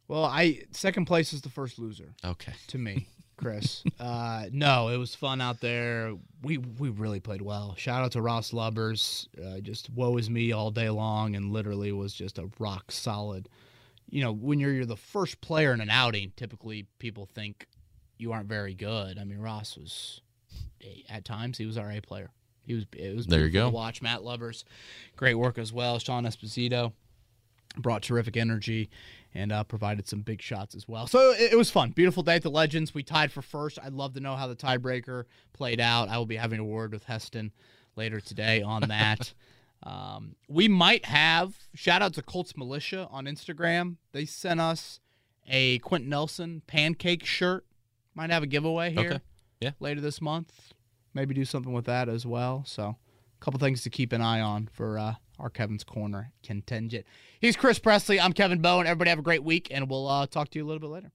[0.07, 2.15] Well, I second place is the first loser.
[2.25, 2.53] Okay.
[2.69, 3.82] To me, Chris.
[4.01, 6.14] uh, no, it was fun out there.
[6.43, 7.74] We we really played well.
[7.76, 9.28] Shout out to Ross Lubbers.
[9.39, 13.49] Uh, just woe is me all day long, and literally was just a rock solid.
[14.11, 17.66] You know, when you're, you're the first player in an outing, typically people think
[18.18, 19.18] you aren't very good.
[19.18, 20.20] I mean, Ross was
[21.09, 22.30] at times he was our A player.
[22.66, 23.68] He was it was there you go.
[23.68, 24.64] watch Matt Lubbers,
[25.16, 25.99] great work as well.
[25.99, 26.93] Sean Esposito
[27.76, 28.89] brought terrific energy
[29.35, 31.07] and uh, provided some big shots as well.
[31.07, 31.91] So it, it, was fun.
[31.91, 32.95] Beautiful day at the Legends.
[32.95, 33.78] We tied for first.
[33.82, 36.09] I'd love to know how the tiebreaker played out.
[36.09, 37.53] I will be having a word with Heston
[37.97, 39.35] later today on that.
[39.82, 43.97] um, we might have shout out to Colts Militia on Instagram.
[44.12, 45.01] They sent us
[45.47, 47.66] a Quenton Nelson pancake shirt.
[48.14, 49.07] Might have a giveaway here.
[49.07, 49.20] Okay.
[49.61, 49.70] Yeah.
[49.80, 50.72] Later this month.
[51.12, 52.64] Maybe do something with that as well.
[52.66, 57.07] So a couple things to keep an eye on for uh, our Kevin's Corner contingent.
[57.41, 58.20] He's Chris Presley.
[58.20, 58.87] I'm Kevin Bowen.
[58.87, 61.12] Everybody have a great week, and we'll uh, talk to you a little bit later.